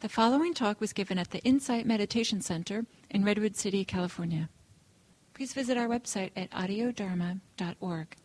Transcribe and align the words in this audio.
The 0.00 0.08
following 0.08 0.54
talk 0.54 0.80
was 0.80 0.94
given 0.94 1.18
at 1.18 1.30
the 1.30 1.40
Insight 1.40 1.84
Meditation 1.84 2.40
Center 2.40 2.86
in 3.10 3.22
Redwood 3.22 3.54
City, 3.54 3.84
California. 3.84 4.48
Please 5.34 5.52
visit 5.52 5.76
our 5.76 5.86
website 5.88 6.30
at 6.34 6.50
audiodharma.org. 6.52 8.16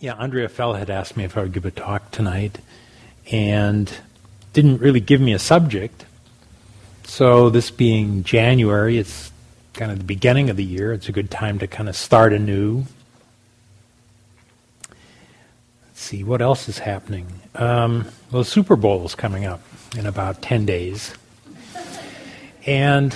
Yeah, 0.00 0.12
Andrea 0.14 0.50
Fella 0.50 0.78
had 0.78 0.90
asked 0.90 1.16
me 1.16 1.24
if 1.24 1.38
I 1.38 1.42
would 1.42 1.54
give 1.54 1.64
a 1.64 1.70
talk 1.70 2.10
tonight 2.10 2.58
and 3.30 3.90
didn't 4.52 4.82
really 4.82 5.00
give 5.00 5.22
me 5.22 5.32
a 5.32 5.38
subject. 5.38 6.04
So, 7.04 7.48
this 7.48 7.70
being 7.70 8.22
January, 8.22 8.98
it's 8.98 9.32
kind 9.72 9.90
of 9.90 9.96
the 9.96 10.04
beginning 10.04 10.50
of 10.50 10.58
the 10.58 10.64
year. 10.64 10.92
It's 10.92 11.08
a 11.08 11.12
good 11.12 11.30
time 11.30 11.58
to 11.60 11.66
kind 11.66 11.88
of 11.88 11.96
start 11.96 12.34
anew. 12.34 12.84
Let's 15.86 15.91
see, 16.02 16.24
what 16.24 16.42
else 16.42 16.68
is 16.68 16.78
happening? 16.78 17.26
Um, 17.54 18.08
well, 18.30 18.44
Super 18.44 18.76
Bowl 18.76 19.04
is 19.04 19.14
coming 19.14 19.44
up 19.44 19.60
in 19.96 20.06
about 20.06 20.42
10 20.42 20.66
days. 20.66 21.14
And 22.66 23.14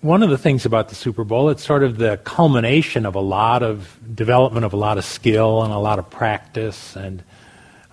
one 0.00 0.22
of 0.22 0.30
the 0.30 0.38
things 0.38 0.66
about 0.66 0.88
the 0.88 0.94
Super 0.94 1.24
Bowl, 1.24 1.48
it's 1.48 1.64
sort 1.64 1.84
of 1.84 1.96
the 1.96 2.18
culmination 2.24 3.06
of 3.06 3.14
a 3.14 3.20
lot 3.20 3.62
of 3.62 3.98
development 4.14 4.66
of 4.66 4.72
a 4.72 4.76
lot 4.76 4.98
of 4.98 5.04
skill 5.04 5.62
and 5.62 5.72
a 5.72 5.78
lot 5.78 5.98
of 5.98 6.10
practice 6.10 6.96
and 6.96 7.22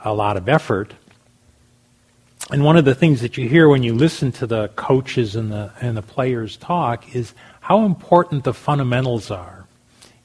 a 0.03 0.13
lot 0.13 0.35
of 0.35 0.49
effort. 0.49 0.93
And 2.51 2.63
one 2.63 2.77
of 2.77 2.85
the 2.85 2.95
things 2.95 3.21
that 3.21 3.37
you 3.37 3.47
hear 3.47 3.69
when 3.69 3.83
you 3.83 3.93
listen 3.93 4.31
to 4.33 4.47
the 4.47 4.69
coaches 4.69 5.35
and 5.35 5.51
the 5.51 5.71
and 5.81 5.95
the 5.95 6.01
players 6.01 6.57
talk 6.57 7.15
is 7.15 7.35
how 7.61 7.85
important 7.85 8.43
the 8.43 8.53
fundamentals 8.55 9.29
are. 9.29 9.58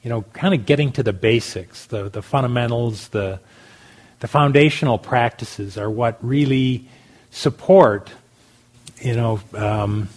You 0.05 0.09
know, 0.09 0.21
kind 0.21 0.53
of 0.53 0.65
getting 0.65 0.93
to 0.93 1.03
the 1.03 1.11
basics, 1.11 1.87
the, 1.87 2.07
the 2.07 2.21
fundamentals, 2.21 3.09
the 3.09 3.41
the 4.25 4.27
foundational 4.27 4.97
practices 4.97 5.77
are 5.77 5.87
what 5.87 6.17
really 6.19 6.87
support, 7.29 8.11
you 8.99 9.15
know, 9.15 9.39
um, 9.53 10.09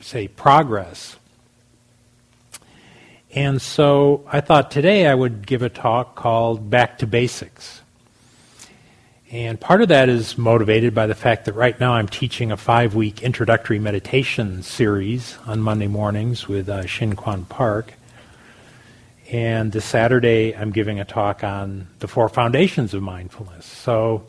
say, 0.00 0.26
progress. 0.26 1.16
And 3.34 3.60
so 3.60 4.24
I 4.26 4.40
thought 4.40 4.70
today 4.70 5.06
I 5.06 5.14
would 5.14 5.46
give 5.46 5.60
a 5.60 5.68
talk 5.68 6.14
called 6.14 6.70
Back 6.70 6.96
to 7.00 7.06
Basics. 7.06 7.81
And 9.32 9.58
part 9.58 9.80
of 9.80 9.88
that 9.88 10.10
is 10.10 10.36
motivated 10.36 10.94
by 10.94 11.06
the 11.06 11.14
fact 11.14 11.46
that 11.46 11.54
right 11.54 11.80
now 11.80 11.94
I'm 11.94 12.06
teaching 12.06 12.52
a 12.52 12.56
five 12.58 12.94
week 12.94 13.22
introductory 13.22 13.78
meditation 13.78 14.62
series 14.62 15.38
on 15.46 15.62
Monday 15.62 15.86
mornings 15.86 16.46
with 16.46 16.68
uh, 16.68 16.84
Shin 16.84 17.16
Kwan 17.16 17.46
Park. 17.46 17.94
And 19.30 19.72
this 19.72 19.86
Saturday 19.86 20.54
I'm 20.54 20.70
giving 20.70 21.00
a 21.00 21.06
talk 21.06 21.42
on 21.42 21.86
the 22.00 22.08
four 22.08 22.28
foundations 22.28 22.92
of 22.92 23.02
mindfulness. 23.02 23.64
So, 23.64 24.24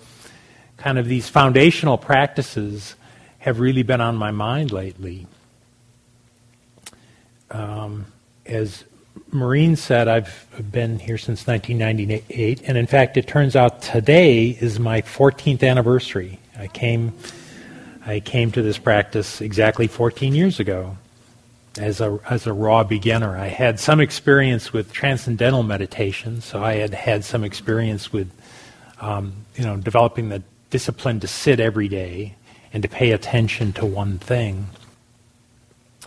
kind 0.78 0.98
of 0.98 1.06
these 1.06 1.28
foundational 1.28 1.98
practices 1.98 2.96
have 3.40 3.59
really 3.59 3.84
been 3.84 4.00
on 4.00 4.16
my 4.16 4.31
mind 4.31 4.72
lately 4.72 5.28
um, 7.52 8.06
as 8.46 8.86
Maureen 9.31 9.75
said, 9.75 10.08
I've 10.08 10.45
been 10.72 11.00
here 11.00 11.17
since 11.17 11.47
1998, 11.47 12.61
and 12.66 12.78
in 12.78 12.88
fact, 12.88 13.17
it 13.17 13.28
turns 13.28 13.56
out 13.56 13.81
today 13.81 14.50
is 14.50 14.80
my 14.80 15.02
14th 15.02 15.67
anniversary. 15.67 16.39
I 16.58 16.67
came, 16.67 17.14
I 18.06 18.19
came 18.19 18.52
to 18.52 18.61
this 18.61 18.78
practice 18.78 19.41
exactly 19.41 19.88
14 19.88 20.36
years 20.36 20.59
ago 20.59 20.97
as 21.80 22.02
a 22.02 22.19
as 22.30 22.45
a 22.45 22.53
raw 22.53 22.84
beginner. 22.84 23.38
I 23.38 23.47
had 23.47 23.80
some 23.80 24.00
experience 24.00 24.72
with 24.72 24.91
transcendental 24.94 25.64
meditation, 25.64 26.41
so 26.41 26.64
I 26.64 26.75
had 26.75 26.94
had 26.94 27.25
some 27.25 27.44
experience 27.44 28.14
with, 28.14 28.31
um, 29.02 29.34
you 29.56 29.64
know, 29.64 29.78
developing 29.78 30.30
the 30.30 30.44
discipline 30.69 31.19
to 31.22 31.28
sit 31.28 31.59
every 31.59 31.88
day 31.88 32.36
and 32.72 32.84
to 32.84 32.89
pay 32.89 33.11
attention 33.11 33.73
to 33.73 33.86
one 33.86 34.19
thing, 34.19 34.67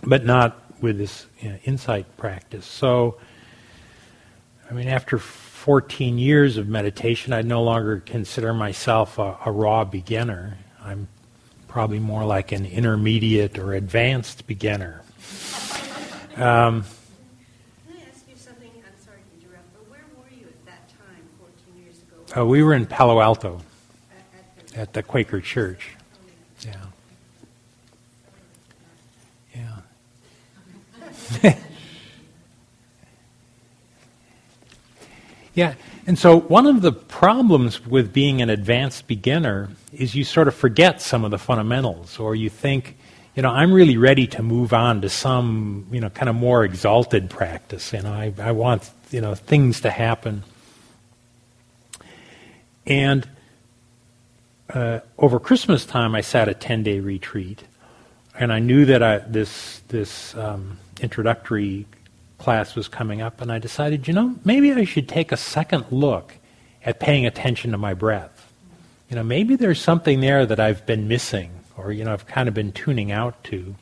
but 0.03 0.25
not 0.25 0.66
with 0.81 0.97
this 0.97 1.25
you 1.39 1.49
know, 1.49 1.57
insight 1.65 2.05
practice. 2.17 2.65
So, 2.65 3.17
I 4.69 4.73
mean, 4.73 4.87
after 4.87 5.17
14 5.17 6.17
years 6.17 6.57
of 6.57 6.67
meditation, 6.67 7.33
I 7.33 7.41
no 7.41 7.63
longer 7.63 8.01
consider 8.05 8.53
myself 8.53 9.17
a, 9.17 9.37
a 9.45 9.51
raw 9.51 9.83
beginner. 9.83 10.57
I'm 10.81 11.07
probably 11.67 11.99
more 11.99 12.25
like 12.25 12.51
an 12.51 12.65
intermediate 12.65 13.57
or 13.57 13.73
advanced 13.73 14.47
beginner. 14.47 15.01
Um, 16.35 16.85
Uh, 22.37 22.45
we 22.45 22.61
were 22.61 22.73
in 22.73 22.85
Palo 22.85 23.19
Alto 23.19 23.61
at 24.75 24.93
the 24.93 25.01
Quaker 25.01 25.41
Church. 25.41 25.95
Yeah. 29.55 29.77
yeah, 35.53 35.75
and 36.05 36.17
so 36.17 36.39
one 36.39 36.65
of 36.65 36.81
the 36.81 36.91
problems 36.91 37.85
with 37.85 38.13
being 38.13 38.41
an 38.41 38.49
advanced 38.49 39.07
beginner 39.07 39.69
is 39.91 40.15
you 40.15 40.23
sort 40.23 40.47
of 40.47 40.55
forget 40.55 41.01
some 41.01 41.25
of 41.25 41.31
the 41.31 41.37
fundamentals, 41.37 42.17
or 42.19 42.35
you 42.35 42.49
think, 42.49 42.95
you 43.35 43.43
know, 43.43 43.49
I'm 43.49 43.73
really 43.73 43.97
ready 43.97 44.27
to 44.27 44.41
move 44.41 44.73
on 44.73 45.01
to 45.01 45.09
some, 45.09 45.87
you 45.91 45.99
know, 45.99 46.09
kind 46.09 46.29
of 46.29 46.35
more 46.35 46.63
exalted 46.63 47.29
practice. 47.29 47.91
Know, 47.91 48.11
I, 48.11 48.33
I 48.39 48.51
want, 48.51 48.89
you 49.11 49.21
know, 49.21 49.35
things 49.35 49.81
to 49.81 49.89
happen. 49.89 50.43
And 52.85 53.27
uh, 54.69 54.99
over 55.17 55.39
Christmas 55.39 55.85
time, 55.85 56.15
I 56.15 56.21
sat 56.21 56.47
a 56.47 56.53
10 56.53 56.83
day 56.83 56.99
retreat, 56.99 57.63
and 58.37 58.53
I 58.53 58.59
knew 58.59 58.85
that 58.85 59.01
I, 59.01 59.17
this, 59.19 59.81
this 59.87 60.35
um, 60.35 60.77
introductory 61.01 61.85
class 62.37 62.75
was 62.75 62.87
coming 62.87 63.21
up, 63.21 63.41
and 63.41 63.51
I 63.51 63.59
decided, 63.59 64.07
you 64.07 64.13
know, 64.13 64.35
maybe 64.45 64.71
I 64.71 64.83
should 64.83 65.09
take 65.09 65.31
a 65.31 65.37
second 65.37 65.85
look 65.89 66.35
at 66.83 66.99
paying 66.99 67.25
attention 67.25 67.71
to 67.71 67.77
my 67.77 67.93
breath. 67.93 68.53
You 69.09 69.15
know, 69.15 69.23
maybe 69.23 69.55
there's 69.55 69.81
something 69.81 70.19
there 70.19 70.45
that 70.45 70.59
I've 70.59 70.85
been 70.85 71.07
missing, 71.07 71.51
or, 71.75 71.91
you 71.91 72.03
know, 72.03 72.13
I've 72.13 72.27
kind 72.27 72.47
of 72.47 72.53
been 72.53 72.71
tuning 72.71 73.11
out 73.11 73.43
to. 73.45 73.75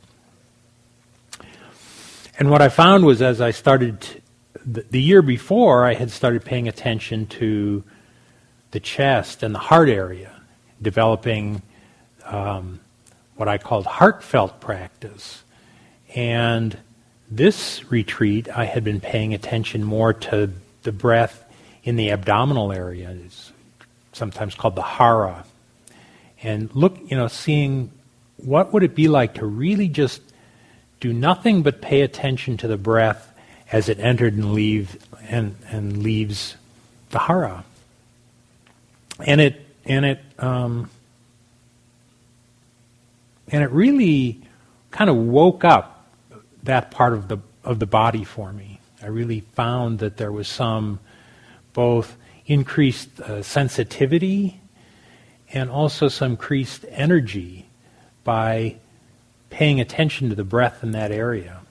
And 2.40 2.50
what 2.50 2.62
I 2.62 2.70
found 2.70 3.06
was 3.06 3.22
as 3.22 3.42
I 3.42 3.52
started, 3.52 4.22
the, 4.66 4.86
the 4.90 5.02
year 5.02 5.22
before, 5.22 5.86
I 5.86 5.94
had 5.94 6.12
started 6.12 6.46
paying 6.46 6.68
attention 6.68 7.28
to 7.28 7.84
the 8.72 8.80
chest 8.80 9.44
and 9.44 9.54
the 9.54 9.60
heart 9.60 9.90
area, 9.90 10.32
developing 10.82 11.62
um, 12.26 12.80
what 13.36 13.48
I 13.48 13.58
called 13.58 13.86
heartfelt 13.86 14.60
practice. 14.60 15.44
And 16.16 16.78
this 17.30 17.90
retreat, 17.92 18.48
I 18.50 18.66
had 18.66 18.84
been 18.84 19.00
paying 19.00 19.34
attention 19.34 19.84
more 19.84 20.14
to 20.14 20.52
the 20.84 20.92
breath 20.92 21.44
in 21.84 21.96
the 21.96 22.12
abdominal 22.12 22.72
area. 22.72 23.16
It's 23.26 23.52
sometimes 24.14 24.56
called 24.56 24.76
the 24.76 24.84
hara. 24.84 25.46
And 26.44 26.74
look, 26.76 26.98
you 27.10 27.18
know, 27.18 27.28
seeing 27.28 27.92
what 28.38 28.74
would 28.74 28.84
it 28.84 28.96
be 28.96 29.08
like 29.08 29.36
to 29.36 29.46
really 29.46 29.88
just 29.88 30.22
do 31.00 31.12
nothing 31.12 31.64
but 31.64 31.82
pay 31.82 32.02
attention 32.02 32.58
to 32.58 32.68
the 32.68 32.78
breath 32.78 33.32
as 33.72 33.90
it 33.90 34.00
entered 34.00 34.34
and 34.34 34.54
leave 34.54 34.98
and, 35.28 35.56
and 35.70 36.04
leaves 36.04 36.56
the 37.10 37.20
hara. 37.20 37.64
And 39.20 39.42
it 39.42 39.62
and 39.86 40.06
it 40.06 40.20
um, 40.40 40.90
and 43.50 43.64
it 43.64 43.72
really 43.72 44.42
kind 44.92 45.10
of 45.10 45.16
woke 45.16 45.64
up 45.64 46.08
that 46.64 46.92
part 46.92 47.14
of 47.14 47.28
the 47.28 47.38
of 47.64 47.80
the 47.80 47.86
body 47.86 48.24
for 48.24 48.54
me. 48.54 48.80
I 49.02 49.08
really 49.08 49.42
found 49.42 50.00
that 50.00 50.18
there 50.18 50.32
was 50.32 50.48
some 50.48 51.00
both 51.74 52.16
increased 52.46 53.20
uh, 53.20 53.42
sensitivity 53.44 54.60
and 55.52 55.70
also 55.70 56.08
some 56.08 56.32
increased 56.32 56.86
energy 56.90 57.68
by 58.24 58.76
paying 59.50 59.80
attention 59.80 60.30
to 60.30 60.36
the 60.36 60.44
breath 60.44 60.84
in 60.84 60.92
that 60.92 61.12
area. 61.12 61.62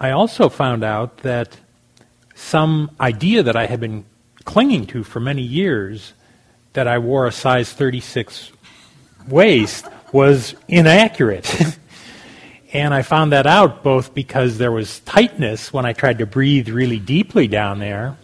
I 0.00 0.10
also 0.10 0.48
found 0.48 0.84
out 0.84 1.18
that 1.18 1.56
some 2.34 2.90
idea 3.00 3.42
that 3.42 3.56
I 3.56 3.66
had 3.66 3.80
been 3.80 4.04
clinging 4.44 4.86
to 4.88 5.04
for 5.04 5.20
many 5.20 5.42
years 5.42 6.12
that 6.74 6.86
I 6.86 6.98
wore 6.98 7.26
a 7.26 7.32
size 7.32 7.72
36 7.72 8.52
waist 9.26 9.86
was 10.12 10.54
inaccurate. 10.68 11.78
and 12.72 12.92
I 12.92 13.02
found 13.02 13.32
that 13.32 13.46
out 13.46 13.82
both 13.82 14.14
because 14.14 14.58
there 14.58 14.72
was 14.72 15.00
tightness 15.00 15.72
when 15.72 15.86
I 15.86 15.92
tried 15.92 16.18
to 16.18 16.26
breathe 16.26 16.68
really 16.68 16.98
deeply 16.98 17.48
down 17.48 17.78
there, 17.78 18.16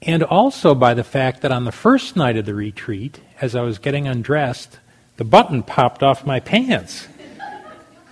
and 0.00 0.22
also 0.22 0.74
by 0.74 0.94
the 0.94 1.04
fact 1.04 1.42
that 1.42 1.50
on 1.50 1.64
the 1.64 1.72
first 1.72 2.16
night 2.16 2.36
of 2.36 2.46
the 2.46 2.54
retreat, 2.54 3.20
as 3.40 3.56
I 3.56 3.62
was 3.62 3.78
getting 3.78 4.06
undressed, 4.06 4.78
the 5.16 5.24
button 5.24 5.62
popped 5.62 6.02
off 6.02 6.24
my 6.24 6.40
pants. 6.40 7.08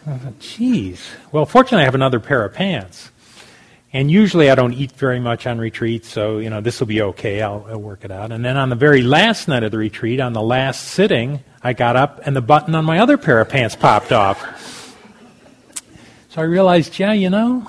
I 0.04 0.18
thought, 0.18 0.40
geez. 0.40 1.10
Well, 1.30 1.46
fortunately, 1.46 1.82
I 1.82 1.84
have 1.84 1.94
another 1.94 2.18
pair 2.18 2.44
of 2.44 2.54
pants. 2.54 3.11
And 3.94 4.10
usually 4.10 4.50
I 4.50 4.54
don't 4.54 4.72
eat 4.72 4.92
very 4.92 5.20
much 5.20 5.46
on 5.46 5.58
retreat, 5.58 6.06
so 6.06 6.38
you 6.38 6.48
know 6.48 6.62
this 6.62 6.80
will 6.80 6.86
be 6.86 7.02
okay. 7.02 7.42
I'll, 7.42 7.66
I'll, 7.68 7.78
work 7.78 8.04
it 8.04 8.10
out. 8.10 8.32
And 8.32 8.42
then 8.42 8.56
on 8.56 8.70
the 8.70 8.76
very 8.76 9.02
last 9.02 9.48
night 9.48 9.62
of 9.64 9.70
the 9.70 9.76
retreat, 9.76 10.18
on 10.18 10.32
the 10.32 10.40
last 10.40 10.88
sitting, 10.88 11.40
I 11.62 11.74
got 11.74 11.94
up 11.94 12.20
and 12.24 12.34
the 12.34 12.40
button 12.40 12.74
on 12.74 12.86
my 12.86 13.00
other 13.00 13.18
pair 13.18 13.40
of 13.40 13.50
pants 13.50 13.76
popped 13.76 14.10
off. 14.10 14.40
So 16.30 16.40
I 16.40 16.44
realized, 16.44 16.98
yeah, 16.98 17.12
you 17.12 17.28
know, 17.28 17.68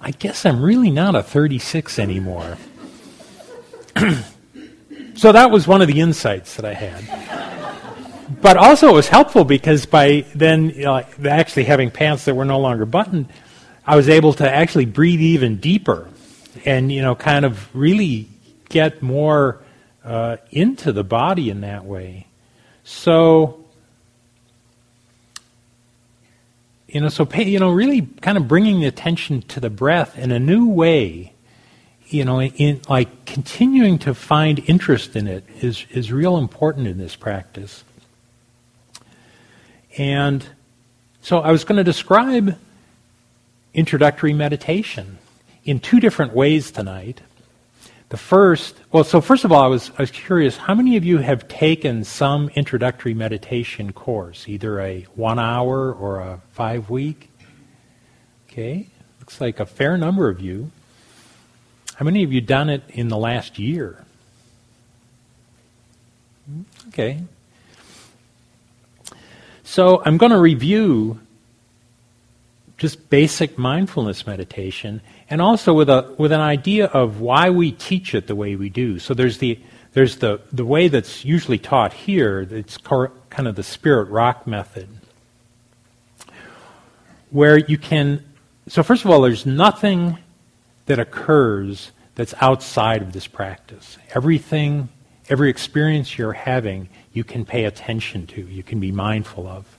I 0.00 0.12
guess 0.12 0.46
I'm 0.46 0.62
really 0.62 0.92
not 0.92 1.16
a 1.16 1.22
36 1.22 1.98
anymore. 1.98 2.56
so 5.16 5.32
that 5.32 5.50
was 5.50 5.66
one 5.66 5.82
of 5.82 5.88
the 5.88 6.00
insights 6.00 6.54
that 6.54 6.64
I 6.64 6.74
had. 6.74 7.02
But 8.40 8.56
also 8.56 8.88
it 8.88 8.92
was 8.92 9.08
helpful 9.08 9.44
because 9.44 9.86
by 9.86 10.24
then 10.34 10.70
you 10.70 10.84
know, 10.84 11.04
actually 11.28 11.64
having 11.64 11.90
pants 11.90 12.24
that 12.26 12.34
were 12.34 12.44
no 12.44 12.60
longer 12.60 12.86
buttoned, 12.86 13.28
I 13.86 13.96
was 13.96 14.08
able 14.08 14.32
to 14.34 14.48
actually 14.48 14.86
breathe 14.86 15.20
even 15.20 15.56
deeper 15.56 16.08
and, 16.64 16.92
you 16.92 17.02
know, 17.02 17.14
kind 17.14 17.44
of 17.44 17.74
really 17.74 18.28
get 18.68 19.02
more 19.02 19.60
uh, 20.04 20.36
into 20.50 20.92
the 20.92 21.04
body 21.04 21.50
in 21.50 21.62
that 21.62 21.84
way. 21.84 22.26
So, 22.84 23.64
you 26.88 27.00
know, 27.00 27.08
so 27.08 27.24
pay, 27.24 27.44
you 27.48 27.58
know, 27.58 27.70
really 27.70 28.02
kind 28.02 28.36
of 28.36 28.46
bringing 28.46 28.80
the 28.80 28.86
attention 28.86 29.42
to 29.42 29.60
the 29.60 29.70
breath 29.70 30.18
in 30.18 30.30
a 30.30 30.38
new 30.38 30.68
way, 30.68 31.32
you 32.06 32.24
know, 32.24 32.42
in 32.42 32.82
like 32.88 33.24
continuing 33.24 33.98
to 34.00 34.14
find 34.14 34.62
interest 34.68 35.16
in 35.16 35.26
it 35.26 35.44
is 35.60 35.86
is 35.90 36.12
real 36.12 36.36
important 36.36 36.86
in 36.86 36.98
this 36.98 37.16
practice. 37.16 37.84
And 39.96 40.44
so 41.20 41.40
I 41.40 41.50
was 41.50 41.64
going 41.64 41.78
to 41.78 41.84
describe 41.84 42.58
introductory 43.74 44.32
meditation 44.32 45.18
in 45.64 45.80
two 45.80 46.00
different 46.00 46.34
ways 46.34 46.70
tonight. 46.70 47.20
The 48.10 48.16
first, 48.18 48.76
well, 48.90 49.04
so 49.04 49.22
first 49.22 49.44
of 49.44 49.52
all, 49.52 49.62
I 49.62 49.68
was, 49.68 49.90
I 49.96 50.02
was 50.02 50.10
curious 50.10 50.56
how 50.56 50.74
many 50.74 50.96
of 50.96 51.04
you 51.04 51.18
have 51.18 51.48
taken 51.48 52.04
some 52.04 52.50
introductory 52.50 53.14
meditation 53.14 53.92
course, 53.92 54.48
either 54.48 54.80
a 54.80 55.06
one 55.14 55.38
hour 55.38 55.90
or 55.92 56.20
a 56.20 56.40
five 56.50 56.90
week? 56.90 57.30
Okay, 58.48 58.88
looks 59.18 59.40
like 59.40 59.60
a 59.60 59.64
fair 59.64 59.96
number 59.96 60.28
of 60.28 60.40
you. 60.40 60.70
How 61.94 62.04
many 62.04 62.22
of 62.22 62.32
you 62.32 62.42
done 62.42 62.68
it 62.68 62.82
in 62.90 63.08
the 63.08 63.16
last 63.16 63.58
year? 63.58 64.04
Hmm, 66.46 66.62
okay. 66.88 67.22
So 69.64 70.02
I'm 70.04 70.18
going 70.18 70.32
to 70.32 70.38
review 70.38 71.18
just 72.82 73.08
basic 73.10 73.56
mindfulness 73.56 74.26
meditation, 74.26 75.00
and 75.30 75.40
also 75.40 75.72
with 75.72 75.88
a 75.88 76.12
with 76.18 76.32
an 76.32 76.40
idea 76.40 76.86
of 76.86 77.20
why 77.20 77.48
we 77.48 77.70
teach 77.70 78.12
it 78.12 78.26
the 78.26 78.34
way 78.34 78.56
we 78.56 78.68
do. 78.68 78.98
So 78.98 79.14
there's 79.14 79.38
the 79.38 79.56
there's 79.92 80.16
the 80.16 80.40
the 80.52 80.64
way 80.64 80.88
that's 80.88 81.24
usually 81.24 81.58
taught 81.58 81.92
here. 81.92 82.40
It's 82.50 82.76
kind 82.78 83.46
of 83.46 83.54
the 83.54 83.62
spirit 83.62 84.08
rock 84.10 84.48
method, 84.48 84.88
where 87.30 87.56
you 87.56 87.78
can. 87.78 88.24
So 88.66 88.82
first 88.82 89.04
of 89.04 89.12
all, 89.12 89.20
there's 89.20 89.46
nothing 89.46 90.18
that 90.86 90.98
occurs 90.98 91.92
that's 92.16 92.34
outside 92.40 93.00
of 93.00 93.12
this 93.12 93.28
practice. 93.28 93.96
Everything, 94.12 94.88
every 95.28 95.50
experience 95.50 96.18
you're 96.18 96.32
having, 96.32 96.88
you 97.12 97.22
can 97.22 97.44
pay 97.44 97.64
attention 97.64 98.26
to. 98.26 98.40
You 98.40 98.64
can 98.64 98.80
be 98.80 98.90
mindful 98.90 99.46
of 99.46 99.78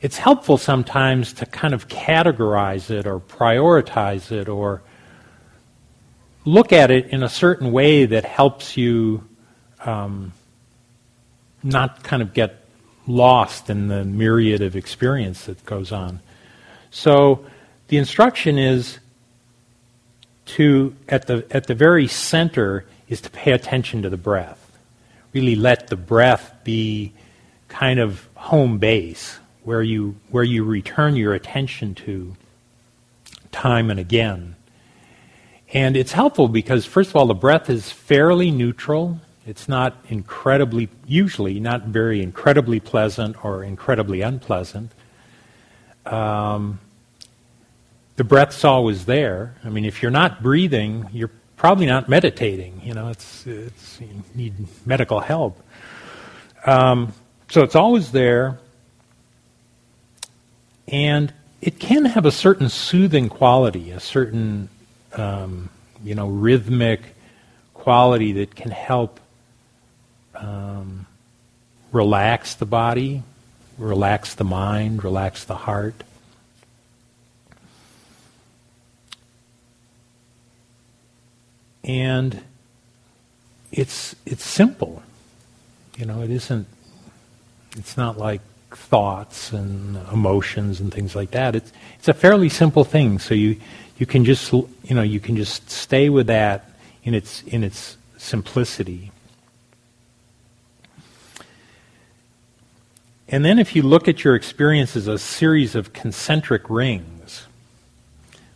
it's 0.00 0.16
helpful 0.16 0.58
sometimes 0.58 1.32
to 1.34 1.46
kind 1.46 1.74
of 1.74 1.88
categorize 1.88 2.90
it 2.90 3.06
or 3.06 3.20
prioritize 3.20 4.32
it 4.32 4.48
or 4.48 4.82
look 6.44 6.72
at 6.72 6.90
it 6.90 7.06
in 7.08 7.22
a 7.22 7.28
certain 7.28 7.72
way 7.72 8.06
that 8.06 8.24
helps 8.24 8.76
you 8.76 9.26
um, 9.84 10.32
not 11.62 12.02
kind 12.02 12.22
of 12.22 12.34
get 12.34 12.64
lost 13.06 13.68
in 13.70 13.88
the 13.88 14.04
myriad 14.04 14.62
of 14.62 14.76
experience 14.76 15.44
that 15.44 15.64
goes 15.64 15.92
on. 15.92 16.20
So 16.90 17.44
the 17.88 17.96
instruction 17.96 18.58
is 18.58 18.98
to 20.46 20.94
at 21.08 21.26
the 21.26 21.46
at 21.50 21.66
the 21.66 21.74
very 21.74 22.06
center 22.06 22.84
is 23.08 23.20
to 23.22 23.30
pay 23.30 23.52
attention 23.52 24.02
to 24.02 24.10
the 24.10 24.16
breath. 24.16 24.60
Really 25.32 25.56
let 25.56 25.88
the 25.88 25.96
breath 25.96 26.54
be 26.64 27.12
kind 27.68 27.98
of 27.98 28.28
home 28.34 28.78
base 28.78 29.38
where 29.64 29.82
you, 29.82 30.16
where 30.30 30.44
you 30.44 30.64
return 30.64 31.16
your 31.16 31.34
attention 31.34 31.94
to 31.94 32.36
time 33.50 33.90
and 33.90 33.98
again. 33.98 34.56
And 35.72 35.96
it's 35.96 36.12
helpful 36.12 36.48
because, 36.48 36.84
first 36.84 37.10
of 37.10 37.16
all, 37.16 37.26
the 37.26 37.34
breath 37.34 37.68
is 37.68 37.90
fairly 37.90 38.50
neutral. 38.50 39.20
It's 39.46 39.68
not 39.68 39.96
incredibly, 40.08 40.88
usually, 41.06 41.58
not 41.60 41.84
very 41.86 42.22
incredibly 42.22 42.80
pleasant 42.80 43.44
or 43.44 43.64
incredibly 43.64 44.20
unpleasant. 44.20 44.92
Um, 46.06 46.78
the 48.16 48.24
breath's 48.24 48.64
always 48.64 49.06
there. 49.06 49.56
I 49.64 49.70
mean, 49.70 49.84
if 49.84 50.02
you're 50.02 50.10
not 50.10 50.42
breathing, 50.42 51.08
you're 51.12 51.32
probably 51.56 51.86
not 51.86 52.08
meditating. 52.08 52.80
You 52.84 52.94
know, 52.94 53.08
it's, 53.08 53.46
it's 53.46 54.00
you 54.00 54.22
need 54.34 54.54
medical 54.86 55.20
help. 55.20 55.60
Um, 56.66 57.12
so 57.48 57.62
it's 57.62 57.74
always 57.74 58.12
there. 58.12 58.58
And 60.88 61.32
it 61.60 61.78
can 61.78 62.04
have 62.04 62.26
a 62.26 62.30
certain 62.30 62.68
soothing 62.68 63.28
quality, 63.28 63.90
a 63.90 64.00
certain, 64.00 64.68
um, 65.14 65.70
you 66.02 66.14
know, 66.14 66.28
rhythmic 66.28 67.00
quality 67.72 68.32
that 68.32 68.54
can 68.54 68.70
help 68.70 69.20
um, 70.34 71.06
relax 71.92 72.54
the 72.54 72.66
body, 72.66 73.22
relax 73.78 74.34
the 74.34 74.44
mind, 74.44 75.02
relax 75.02 75.44
the 75.44 75.54
heart. 75.54 76.04
And 81.82 82.42
it's 83.72 84.16
it's 84.24 84.44
simple. 84.44 85.02
You 85.98 86.06
know, 86.06 86.22
it 86.22 86.30
isn't 86.30 86.66
it's 87.76 87.96
not 87.96 88.16
like 88.18 88.40
thoughts 88.76 89.52
and 89.52 89.96
emotions 90.12 90.80
and 90.80 90.92
things 90.92 91.14
like 91.14 91.32
that. 91.32 91.54
It's 91.54 91.72
it's 91.98 92.08
a 92.08 92.14
fairly 92.14 92.48
simple 92.48 92.84
thing. 92.84 93.18
So 93.18 93.34
you 93.34 93.60
you 93.98 94.06
can 94.06 94.24
just 94.24 94.52
you 94.52 94.68
know 94.90 95.02
you 95.02 95.20
can 95.20 95.36
just 95.36 95.70
stay 95.70 96.08
with 96.08 96.26
that 96.28 96.70
in 97.02 97.14
its 97.14 97.42
in 97.42 97.64
its 97.64 97.96
simplicity. 98.16 99.10
And 103.28 103.44
then 103.44 103.58
if 103.58 103.74
you 103.74 103.82
look 103.82 104.06
at 104.06 104.22
your 104.22 104.34
experience 104.34 104.96
as 104.96 105.08
a 105.08 105.18
series 105.18 105.74
of 105.74 105.92
concentric 105.92 106.68
rings, 106.68 107.46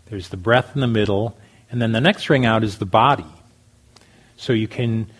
there's 0.06 0.28
the 0.28 0.36
breath 0.36 0.74
in 0.74 0.80
the 0.80 0.86
middle, 0.86 1.36
and 1.70 1.80
then 1.80 1.92
the 1.92 2.00
next 2.00 2.30
ring 2.30 2.46
out 2.46 2.62
is 2.62 2.78
the 2.78 2.86
body. 2.86 3.24
So 4.36 4.52
you 4.52 4.68
can, 4.68 5.10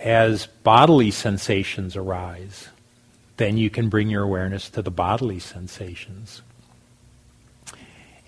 as 0.00 0.46
bodily 0.64 1.10
sensations 1.10 1.96
arise, 1.96 2.68
then 3.36 3.56
you 3.56 3.70
can 3.70 3.88
bring 3.88 4.08
your 4.08 4.22
awareness 4.22 4.70
to 4.70 4.82
the 4.82 4.90
bodily 4.90 5.38
sensations. 5.38 6.42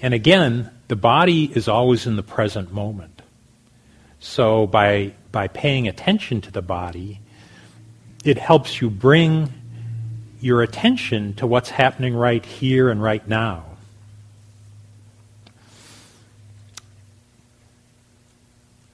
And 0.00 0.12
again, 0.12 0.70
the 0.88 0.96
body 0.96 1.44
is 1.44 1.68
always 1.68 2.06
in 2.06 2.16
the 2.16 2.22
present 2.22 2.72
moment. 2.72 3.22
So 4.18 4.66
by, 4.66 5.12
by 5.30 5.48
paying 5.48 5.86
attention 5.88 6.40
to 6.42 6.50
the 6.50 6.62
body, 6.62 7.20
it 8.24 8.38
helps 8.38 8.80
you 8.80 8.90
bring 8.90 9.52
your 10.40 10.62
attention 10.62 11.34
to 11.34 11.46
what's 11.46 11.70
happening 11.70 12.14
right 12.14 12.44
here 12.44 12.90
and 12.90 13.02
right 13.02 13.26
now. 13.26 13.64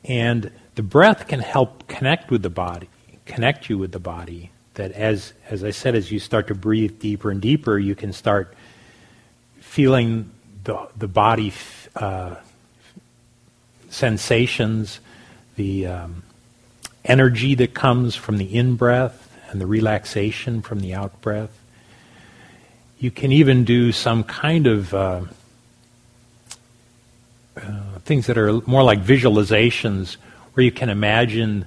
And 0.05 0.51
the 0.75 0.83
breath 0.83 1.27
can 1.29 1.41
help 1.41 1.89
connect 1.89 2.31
with 2.31 2.43
the 2.43 2.51
body, 2.51 2.89
connect 3.25 3.71
you 3.71 3.79
with 3.79 3.93
the 3.93 4.01
body 4.01 4.51
that 4.75 4.93
as 4.93 5.33
as 5.49 5.65
I 5.65 5.71
said, 5.71 5.95
as 5.95 6.11
you 6.11 6.19
start 6.19 6.49
to 6.49 6.55
breathe 6.55 6.99
deeper 6.99 7.31
and 7.31 7.41
deeper, 7.41 7.79
you 7.79 7.95
can 7.95 8.13
start 8.13 8.55
feeling 9.61 10.31
the 10.65 10.89
the 10.97 11.09
body 11.09 11.53
uh, 11.97 12.37
sensations, 13.91 15.01
the 15.57 15.87
um, 15.87 16.23
energy 17.05 17.55
that 17.57 17.75
comes 17.75 18.15
from 18.17 18.39
the 18.39 18.57
in 18.57 18.77
breath 18.77 19.29
and 19.51 19.61
the 19.61 19.67
relaxation 19.67 20.63
from 20.63 20.81
the 20.81 20.95
out 20.95 21.21
breath. 21.21 21.59
You 22.99 23.11
can 23.11 23.33
even 23.33 23.65
do 23.65 23.93
some 23.93 24.25
kind 24.25 24.67
of 24.67 24.95
uh, 24.95 25.23
uh, 27.57 27.99
things 28.05 28.27
that 28.27 28.39
are 28.39 28.53
more 28.63 28.83
like 28.83 29.01
visualizations, 29.03 30.17
where 30.55 30.65
you 30.65 30.73
can 30.73 30.89
imagine 30.89 31.67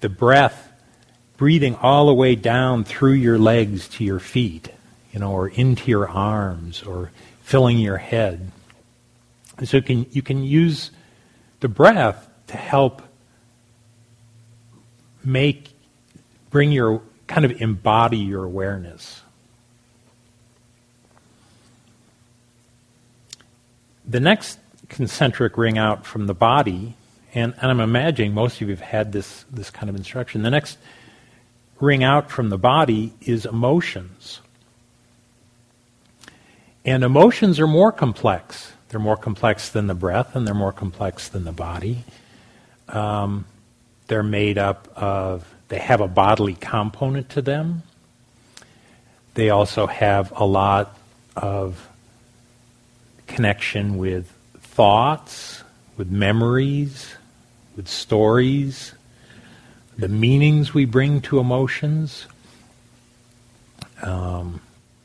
the 0.00 0.08
breath 0.08 0.70
breathing 1.36 1.74
all 1.76 2.06
the 2.06 2.14
way 2.14 2.34
down 2.34 2.84
through 2.84 3.12
your 3.12 3.38
legs 3.38 3.88
to 3.88 4.04
your 4.04 4.20
feet, 4.20 4.68
you 5.12 5.20
know, 5.20 5.32
or 5.32 5.48
into 5.48 5.90
your 5.90 6.08
arms, 6.08 6.82
or 6.82 7.10
filling 7.42 7.78
your 7.78 7.96
head. 7.98 8.50
And 9.58 9.68
so 9.68 9.78
you 9.78 9.82
can, 9.82 10.06
you 10.10 10.22
can 10.22 10.44
use 10.44 10.90
the 11.60 11.68
breath 11.68 12.28
to 12.48 12.56
help 12.56 13.02
make, 15.24 15.70
bring 16.50 16.72
your, 16.72 17.02
kind 17.26 17.44
of 17.44 17.60
embody 17.60 18.18
your 18.18 18.44
awareness. 18.44 19.22
The 24.06 24.20
next 24.20 24.58
concentric 24.88 25.56
ring 25.56 25.78
out 25.78 26.04
from 26.04 26.26
the 26.26 26.34
body, 26.34 26.94
and, 27.34 27.54
and 27.60 27.70
I'm 27.70 27.80
imagining 27.80 28.34
most 28.34 28.56
of 28.56 28.62
you 28.62 28.68
have 28.68 28.80
had 28.80 29.12
this, 29.12 29.44
this 29.50 29.70
kind 29.70 29.88
of 29.88 29.96
instruction. 29.96 30.42
The 30.42 30.50
next 30.50 30.76
ring 31.84 32.02
out 32.02 32.30
from 32.30 32.48
the 32.48 32.58
body 32.58 33.12
is 33.20 33.46
emotions. 33.46 34.40
And 36.84 37.04
emotions 37.04 37.60
are 37.60 37.66
more 37.66 37.92
complex. 37.92 38.72
They're 38.88 39.00
more 39.00 39.16
complex 39.16 39.70
than 39.70 39.86
the 39.86 39.94
breath, 39.94 40.36
and 40.36 40.46
they're 40.46 40.54
more 40.54 40.72
complex 40.72 41.28
than 41.28 41.44
the 41.44 41.52
body. 41.52 42.04
Um, 42.88 43.44
they're 44.06 44.22
made 44.22 44.58
up 44.58 44.88
of, 44.96 45.46
they 45.68 45.78
have 45.78 46.00
a 46.00 46.08
bodily 46.08 46.54
component 46.54 47.30
to 47.30 47.42
them. 47.42 47.82
They 49.34 49.50
also 49.50 49.86
have 49.86 50.32
a 50.36 50.44
lot 50.44 50.96
of 51.36 51.88
connection 53.26 53.96
with 53.96 54.30
thoughts, 54.60 55.64
with 55.96 56.10
memories, 56.10 57.14
with 57.76 57.88
stories, 57.88 58.92
the 59.96 60.08
meanings 60.08 60.74
we 60.74 60.84
bring 60.84 61.20
to 61.22 61.38
emotions, 61.38 62.26
um, 64.02 64.60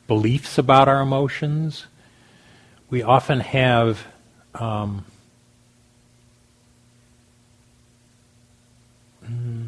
beliefs 0.06 0.58
about 0.58 0.88
our 0.88 1.00
emotions. 1.00 1.86
We 2.90 3.02
often 3.02 3.40
have 3.40 4.04
um, 4.54 5.04
hmm, 9.24 9.66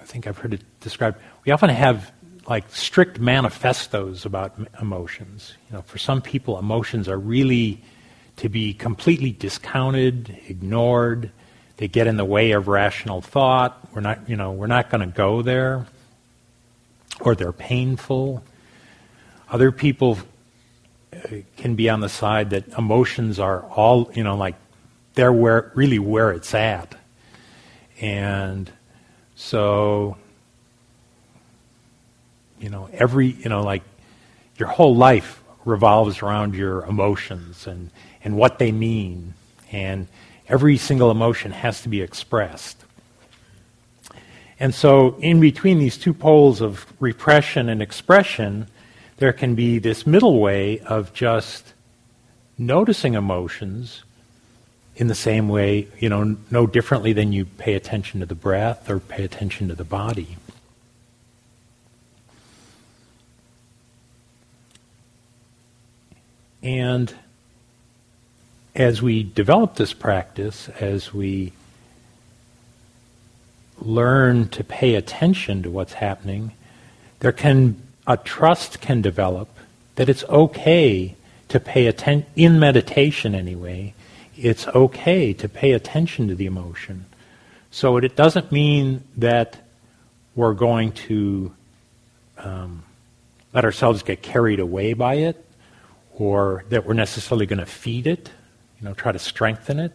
I 0.00 0.04
think 0.04 0.26
I've 0.26 0.38
heard 0.38 0.54
it 0.54 0.62
described. 0.80 1.18
We 1.46 1.52
often 1.52 1.70
have 1.70 2.12
like 2.46 2.70
strict 2.74 3.18
manifestos 3.18 4.24
about 4.24 4.54
emotions. 4.80 5.54
You 5.70 5.76
know, 5.76 5.82
for 5.82 5.98
some 5.98 6.20
people, 6.20 6.58
emotions 6.58 7.08
are 7.08 7.18
really 7.18 7.80
to 8.36 8.48
be 8.48 8.74
completely 8.74 9.30
discounted, 9.30 10.36
ignored. 10.48 11.30
They 11.82 11.88
get 11.88 12.06
in 12.06 12.16
the 12.16 12.24
way 12.24 12.52
of 12.52 12.68
rational 12.68 13.20
thought. 13.20 13.76
We're 13.92 14.02
not, 14.02 14.30
you 14.30 14.36
know, 14.36 14.52
we're 14.52 14.68
not 14.68 14.88
going 14.88 15.00
to 15.00 15.08
go 15.08 15.42
there. 15.42 15.84
Or 17.18 17.34
they're 17.34 17.50
painful. 17.50 18.44
Other 19.50 19.72
people 19.72 20.16
uh, 21.12 21.38
can 21.56 21.74
be 21.74 21.90
on 21.90 21.98
the 21.98 22.08
side 22.08 22.50
that 22.50 22.68
emotions 22.78 23.40
are 23.40 23.62
all, 23.62 24.12
you 24.14 24.22
know, 24.22 24.36
like 24.36 24.54
they're 25.14 25.32
where 25.32 25.72
really 25.74 25.98
where 25.98 26.30
it's 26.30 26.54
at. 26.54 26.94
And 28.00 28.70
so 29.34 30.16
you 32.60 32.70
know, 32.70 32.88
every, 32.92 33.26
you 33.26 33.48
know, 33.48 33.64
like 33.64 33.82
your 34.56 34.68
whole 34.68 34.94
life 34.94 35.42
revolves 35.64 36.22
around 36.22 36.54
your 36.54 36.84
emotions 36.84 37.66
and, 37.66 37.90
and 38.22 38.36
what 38.36 38.60
they 38.60 38.70
mean. 38.70 39.34
And 39.72 40.06
every 40.52 40.76
single 40.76 41.10
emotion 41.10 41.50
has 41.50 41.80
to 41.80 41.88
be 41.88 42.02
expressed. 42.02 42.76
And 44.60 44.74
so, 44.74 45.16
in 45.18 45.40
between 45.40 45.78
these 45.78 45.96
two 45.96 46.12
poles 46.12 46.60
of 46.60 46.92
repression 47.00 47.70
and 47.70 47.80
expression, 47.80 48.68
there 49.16 49.32
can 49.32 49.54
be 49.54 49.78
this 49.78 50.06
middle 50.06 50.38
way 50.40 50.78
of 50.80 51.14
just 51.14 51.72
noticing 52.58 53.14
emotions 53.14 54.02
in 54.94 55.06
the 55.06 55.14
same 55.14 55.48
way, 55.48 55.88
you 55.98 56.10
know, 56.10 56.36
no 56.50 56.66
differently 56.66 57.14
than 57.14 57.32
you 57.32 57.46
pay 57.46 57.74
attention 57.74 58.20
to 58.20 58.26
the 58.26 58.34
breath 58.34 58.90
or 58.90 59.00
pay 59.00 59.24
attention 59.24 59.68
to 59.68 59.74
the 59.74 59.84
body. 59.84 60.36
And 66.62 67.12
as 68.74 69.02
we 69.02 69.22
develop 69.22 69.74
this 69.76 69.92
practice, 69.92 70.68
as 70.80 71.12
we 71.12 71.52
learn 73.78 74.48
to 74.48 74.64
pay 74.64 74.94
attention 74.94 75.62
to 75.62 75.70
what's 75.70 75.94
happening, 75.94 76.52
there 77.20 77.32
can 77.32 77.80
a 78.06 78.16
trust 78.16 78.80
can 78.80 79.00
develop 79.02 79.48
that 79.94 80.08
it's 80.08 80.24
okay 80.24 81.14
to 81.48 81.60
pay 81.60 81.86
attention 81.86 82.26
in 82.34 82.58
meditation 82.58 83.34
anyway. 83.34 83.94
It's 84.36 84.66
okay 84.68 85.32
to 85.34 85.48
pay 85.48 85.72
attention 85.72 86.28
to 86.28 86.34
the 86.34 86.46
emotion. 86.46 87.04
So 87.70 87.98
it 87.98 88.16
doesn't 88.16 88.50
mean 88.50 89.04
that 89.18 89.58
we're 90.34 90.54
going 90.54 90.92
to 90.92 91.52
um, 92.38 92.82
let 93.52 93.64
ourselves 93.64 94.02
get 94.02 94.22
carried 94.22 94.60
away 94.60 94.94
by 94.94 95.14
it 95.14 95.44
or 96.14 96.64
that 96.70 96.86
we're 96.86 96.94
necessarily 96.94 97.46
going 97.46 97.58
to 97.58 97.66
feed 97.66 98.06
it, 98.06 98.30
you 98.82 98.88
know, 98.88 98.94
try 98.94 99.12
to 99.12 99.18
strengthen 99.18 99.78
it, 99.78 99.92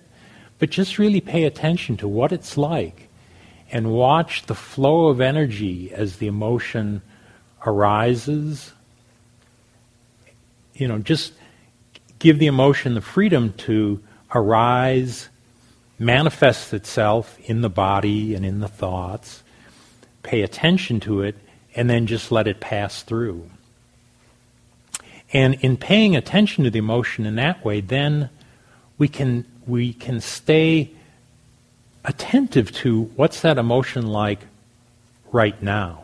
but 0.60 0.70
just 0.70 0.98
really 0.98 1.20
pay 1.20 1.44
attention 1.44 1.98
to 1.98 2.08
what 2.08 2.32
it's 2.32 2.58
like 2.58 3.10
and 3.70 3.92
watch 3.92 4.46
the 4.46 4.56
flow 4.56 5.08
of 5.08 5.20
energy 5.20 5.92
as 5.94 6.18
the 6.18 6.28
emotion 6.28 7.02
arises. 7.66 8.72
You 10.74 10.88
know, 10.88 11.00
just 11.00 11.34
give 12.20 12.40
the 12.40 12.48
emotion 12.48 12.94
the 12.94 13.02
freedom 13.02 13.52
to 13.54 14.02
arise, 14.34 15.28
manifest 16.00 16.74
itself 16.74 17.38
in 17.42 17.60
the 17.60 17.70
body 17.70 18.36
and 18.36 18.46
in 18.46 18.62
the 18.62 18.70
thoughts, 18.70 19.44
pay 20.24 20.44
attention 20.44 21.02
to 21.02 21.24
it, 21.24 21.36
and 21.76 21.90
then 21.90 22.08
just 22.08 22.32
let 22.32 22.48
it 22.48 22.62
pass 22.62 23.04
through. 23.04 23.50
And 25.34 25.56
in 25.56 25.76
paying 25.76 26.16
attention 26.16 26.64
to 26.64 26.70
the 26.70 26.80
emotion 26.80 27.26
in 27.26 27.36
that 27.36 27.66
way, 27.66 27.82
then 27.82 28.30
we 28.98 29.08
can, 29.08 29.46
we 29.66 29.94
can 29.94 30.22
stay 30.22 30.92
attentive 32.04 32.72
to 32.72 33.04
what's 33.16 33.42
that 33.42 33.58
emotion 33.58 34.08
like 34.08 34.40
right 35.32 35.62
now. 35.62 36.02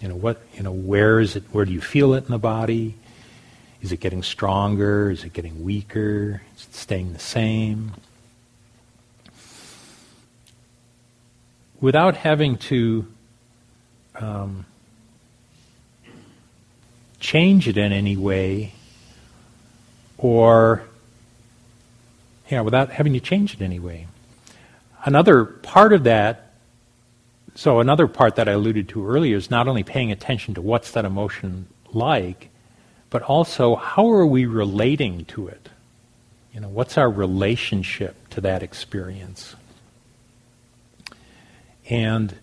You 0.00 0.08
know, 0.08 0.14
what, 0.14 0.40
you 0.54 0.62
know, 0.62 0.72
where 0.72 1.18
is 1.18 1.34
it, 1.34 1.42
where 1.50 1.64
do 1.64 1.72
you 1.72 1.80
feel 1.80 2.14
it 2.14 2.24
in 2.26 2.30
the 2.30 2.38
body? 2.38 2.94
Is 3.82 3.90
it 3.90 4.00
getting 4.00 4.22
stronger? 4.22 5.10
Is 5.10 5.24
it 5.24 5.32
getting 5.32 5.64
weaker? 5.64 6.42
Is 6.56 6.64
it 6.64 6.74
staying 6.74 7.12
the 7.12 7.18
same? 7.18 7.94
Without 11.80 12.16
having 12.16 12.58
to 12.58 13.06
um, 14.16 14.66
change 17.20 17.68
it 17.68 17.76
in 17.76 17.92
any 17.92 18.16
way 18.16 18.72
or 20.16 20.87
yeah, 22.50 22.62
without 22.62 22.90
having 22.90 23.12
to 23.12 23.20
change 23.20 23.54
it 23.54 23.62
anyway. 23.62 24.06
Another 25.04 25.44
part 25.44 25.92
of 25.92 26.04
that, 26.04 26.52
so 27.54 27.80
another 27.80 28.06
part 28.06 28.36
that 28.36 28.48
I 28.48 28.52
alluded 28.52 28.88
to 28.90 29.06
earlier 29.06 29.36
is 29.36 29.50
not 29.50 29.68
only 29.68 29.82
paying 29.82 30.10
attention 30.12 30.54
to 30.54 30.62
what's 30.62 30.92
that 30.92 31.04
emotion 31.04 31.66
like, 31.92 32.48
but 33.10 33.22
also 33.22 33.76
how 33.76 34.10
are 34.10 34.26
we 34.26 34.46
relating 34.46 35.24
to 35.26 35.48
it? 35.48 35.68
You 36.52 36.60
know, 36.60 36.68
what's 36.68 36.98
our 36.98 37.10
relationship 37.10 38.28
to 38.30 38.40
that 38.42 38.62
experience? 38.62 39.54
And 41.88 42.34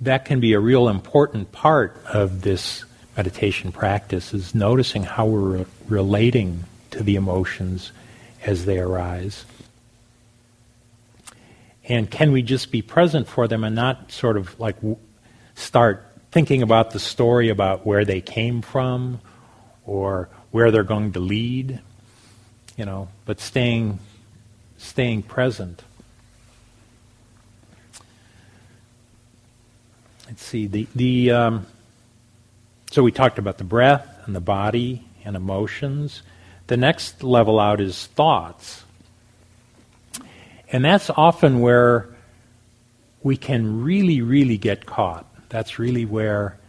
that 0.00 0.24
can 0.24 0.40
be 0.40 0.52
a 0.54 0.60
real 0.60 0.88
important 0.88 1.52
part 1.52 2.00
of 2.06 2.42
this 2.42 2.84
meditation 3.16 3.72
practice 3.72 4.32
is 4.32 4.54
noticing 4.54 5.02
how 5.02 5.26
we're 5.26 5.58
re- 5.58 5.66
relating 5.88 6.64
to 6.92 7.02
the 7.02 7.16
emotions 7.16 7.92
as 8.44 8.64
they 8.64 8.78
arise. 8.78 9.44
And 11.84 12.10
can 12.10 12.32
we 12.32 12.42
just 12.42 12.70
be 12.70 12.82
present 12.82 13.26
for 13.26 13.48
them 13.48 13.64
and 13.64 13.74
not 13.74 14.12
sort 14.12 14.36
of 14.36 14.58
like 14.60 14.76
start 15.54 16.06
thinking 16.30 16.62
about 16.62 16.92
the 16.92 17.00
story 17.00 17.48
about 17.48 17.84
where 17.84 18.04
they 18.04 18.20
came 18.20 18.62
from 18.62 19.20
or 19.84 20.28
where 20.52 20.70
they're 20.70 20.84
going 20.84 21.12
to 21.12 21.20
lead, 21.20 21.80
you 22.76 22.84
know, 22.84 23.08
but 23.24 23.40
staying 23.40 23.98
staying 24.78 25.22
present. 25.22 25.82
let's 30.30 30.44
see 30.44 30.68
the 30.68 30.86
the 30.94 31.32
um, 31.32 31.66
so 32.92 33.02
we 33.02 33.10
talked 33.10 33.38
about 33.38 33.58
the 33.58 33.64
breath 33.64 34.06
and 34.26 34.34
the 34.34 34.40
body 34.40 35.04
and 35.24 35.34
emotions. 35.34 36.22
The 36.70 36.76
next 36.76 37.24
level 37.24 37.58
out 37.58 37.80
is 37.80 38.06
thoughts, 38.06 38.84
and 40.70 40.84
that's 40.84 41.10
often 41.10 41.58
where 41.58 42.08
we 43.24 43.36
can 43.36 43.82
really, 43.82 44.22
really 44.22 44.56
get 44.56 44.86
caught. 44.86 45.26
That's 45.48 45.80
really 45.80 46.04
where 46.04 46.60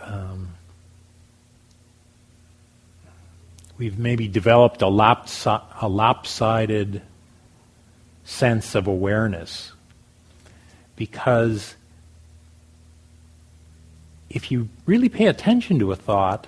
um, 0.00 0.50
we've 3.76 3.98
maybe 3.98 4.28
developed 4.28 4.82
a, 4.82 4.86
lopsi- 4.86 5.64
a 5.80 5.88
lopsided 5.88 7.02
sense 8.22 8.76
of 8.76 8.86
awareness 8.86 9.72
because 10.94 11.74
if 14.30 14.52
you 14.52 14.68
really 14.86 15.08
pay 15.08 15.26
attention 15.26 15.80
to 15.80 15.90
a 15.90 15.96
thought, 15.96 16.46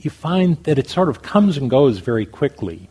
you 0.00 0.10
find 0.10 0.62
that 0.64 0.78
it 0.78 0.88
sort 0.88 1.08
of 1.08 1.22
comes 1.22 1.56
and 1.56 1.68
goes 1.68 1.98
very 1.98 2.26
quickly. 2.26 2.88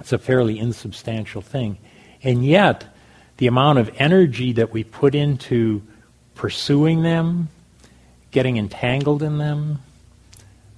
It's 0.00 0.12
a 0.12 0.18
fairly 0.18 0.58
insubstantial 0.58 1.42
thing. 1.42 1.78
And 2.22 2.44
yet, 2.44 2.84
the 3.36 3.46
amount 3.46 3.78
of 3.78 3.90
energy 3.98 4.52
that 4.54 4.72
we 4.72 4.84
put 4.84 5.14
into 5.14 5.82
pursuing 6.34 7.02
them, 7.02 7.48
getting 8.30 8.56
entangled 8.56 9.22
in 9.22 9.38
them, 9.38 9.80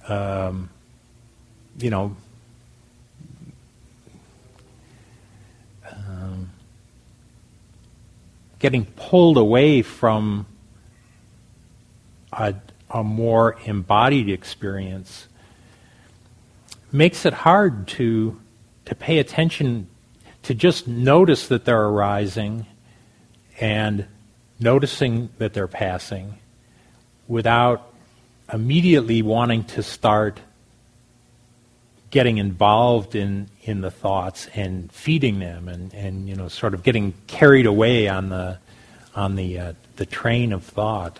um, 0.07 0.69
you 1.79 1.89
know, 1.89 2.15
um, 5.91 6.51
getting 8.59 8.85
pulled 8.85 9.37
away 9.37 9.81
from 9.81 10.45
a, 12.33 12.55
a 12.93 13.03
more 13.03 13.57
embodied 13.65 14.29
experience 14.29 15.27
makes 16.91 17.25
it 17.25 17.33
hard 17.33 17.87
to 17.87 18.39
to 18.85 18.95
pay 18.95 19.19
attention 19.19 19.87
to 20.43 20.53
just 20.53 20.87
notice 20.87 21.47
that 21.47 21.65
they're 21.65 21.85
arising 21.85 22.65
and 23.59 24.05
noticing 24.59 25.29
that 25.37 25.53
they're 25.53 25.67
passing 25.67 26.37
without 27.27 27.93
immediately 28.51 29.21
wanting 29.21 29.63
to 29.63 29.83
start 29.83 30.39
getting 32.09 32.37
involved 32.37 33.15
in, 33.15 33.47
in 33.63 33.79
the 33.81 33.89
thoughts 33.89 34.47
and 34.53 34.91
feeding 34.91 35.39
them 35.39 35.69
and, 35.69 35.93
and 35.93 36.27
you 36.27 36.35
know 36.35 36.47
sort 36.47 36.73
of 36.73 36.83
getting 36.83 37.13
carried 37.27 37.65
away 37.65 38.07
on 38.09 38.29
the 38.29 38.57
on 39.15 39.35
the 39.35 39.57
uh, 39.57 39.73
the 39.95 40.05
train 40.05 40.51
of 40.53 40.63
thought. 40.63 41.19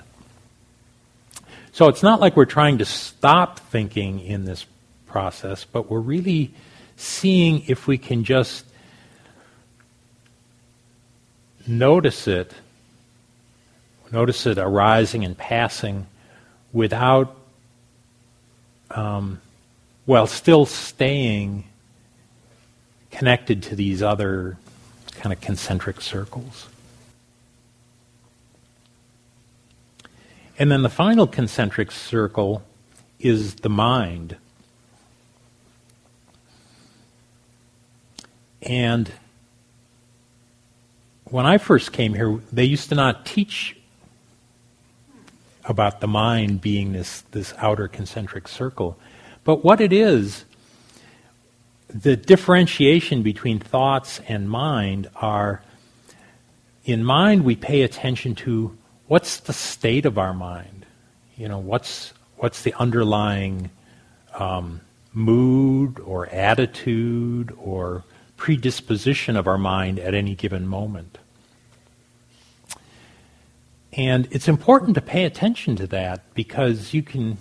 So 1.73 1.87
it's 1.87 2.03
not 2.03 2.19
like 2.19 2.35
we're 2.35 2.45
trying 2.45 2.79
to 2.79 2.85
stop 2.85 3.59
thinking 3.59 4.19
in 4.19 4.43
this 4.43 4.65
process, 5.07 5.63
but 5.63 5.89
we're 5.89 5.99
really 5.99 6.53
seeing 6.97 7.63
if 7.67 7.87
we 7.87 7.97
can 7.97 8.23
just 8.23 8.65
notice 11.65 12.27
it, 12.27 12.53
notice 14.11 14.45
it 14.45 14.57
arising 14.57 15.23
and 15.23 15.37
passing 15.37 16.07
without, 16.73 17.35
um, 18.89 19.39
well, 20.05 20.27
still 20.27 20.65
staying 20.65 21.63
connected 23.11 23.63
to 23.63 23.75
these 23.75 24.03
other 24.03 24.57
kind 25.11 25.31
of 25.31 25.39
concentric 25.39 26.01
circles. 26.01 26.67
And 30.61 30.71
then 30.71 30.83
the 30.83 30.89
final 30.89 31.25
concentric 31.25 31.91
circle 31.91 32.61
is 33.19 33.55
the 33.55 33.69
mind. 33.69 34.37
And 38.61 39.11
when 41.23 41.47
I 41.47 41.57
first 41.57 41.91
came 41.91 42.13
here, 42.13 42.39
they 42.53 42.65
used 42.65 42.89
to 42.89 42.95
not 42.95 43.25
teach 43.25 43.75
about 45.65 45.99
the 45.99 46.07
mind 46.07 46.61
being 46.61 46.93
this, 46.93 47.21
this 47.31 47.55
outer 47.57 47.87
concentric 47.87 48.47
circle. 48.47 48.99
But 49.43 49.65
what 49.65 49.81
it 49.81 49.91
is, 49.91 50.45
the 51.89 52.15
differentiation 52.15 53.23
between 53.23 53.57
thoughts 53.57 54.21
and 54.27 54.47
mind 54.47 55.09
are 55.15 55.63
in 56.85 57.03
mind, 57.03 57.45
we 57.45 57.55
pay 57.55 57.81
attention 57.81 58.35
to 58.35 58.77
what's 59.11 59.41
the 59.41 59.51
state 59.51 60.05
of 60.05 60.17
our 60.17 60.33
mind? 60.33 60.85
You 61.35 61.49
know, 61.49 61.57
what's, 61.57 62.13
what's 62.37 62.61
the 62.61 62.73
underlying 62.75 63.69
um, 64.33 64.79
mood 65.11 65.99
or 65.99 66.27
attitude 66.27 67.53
or 67.59 68.05
predisposition 68.37 69.35
of 69.35 69.47
our 69.47 69.57
mind 69.57 69.99
at 69.99 70.13
any 70.13 70.33
given 70.33 70.65
moment? 70.65 71.17
And 73.91 74.29
it's 74.31 74.47
important 74.47 74.95
to 74.95 75.01
pay 75.01 75.25
attention 75.25 75.75
to 75.75 75.87
that 75.87 76.33
because 76.33 76.93
you 76.93 77.03
can, 77.03 77.37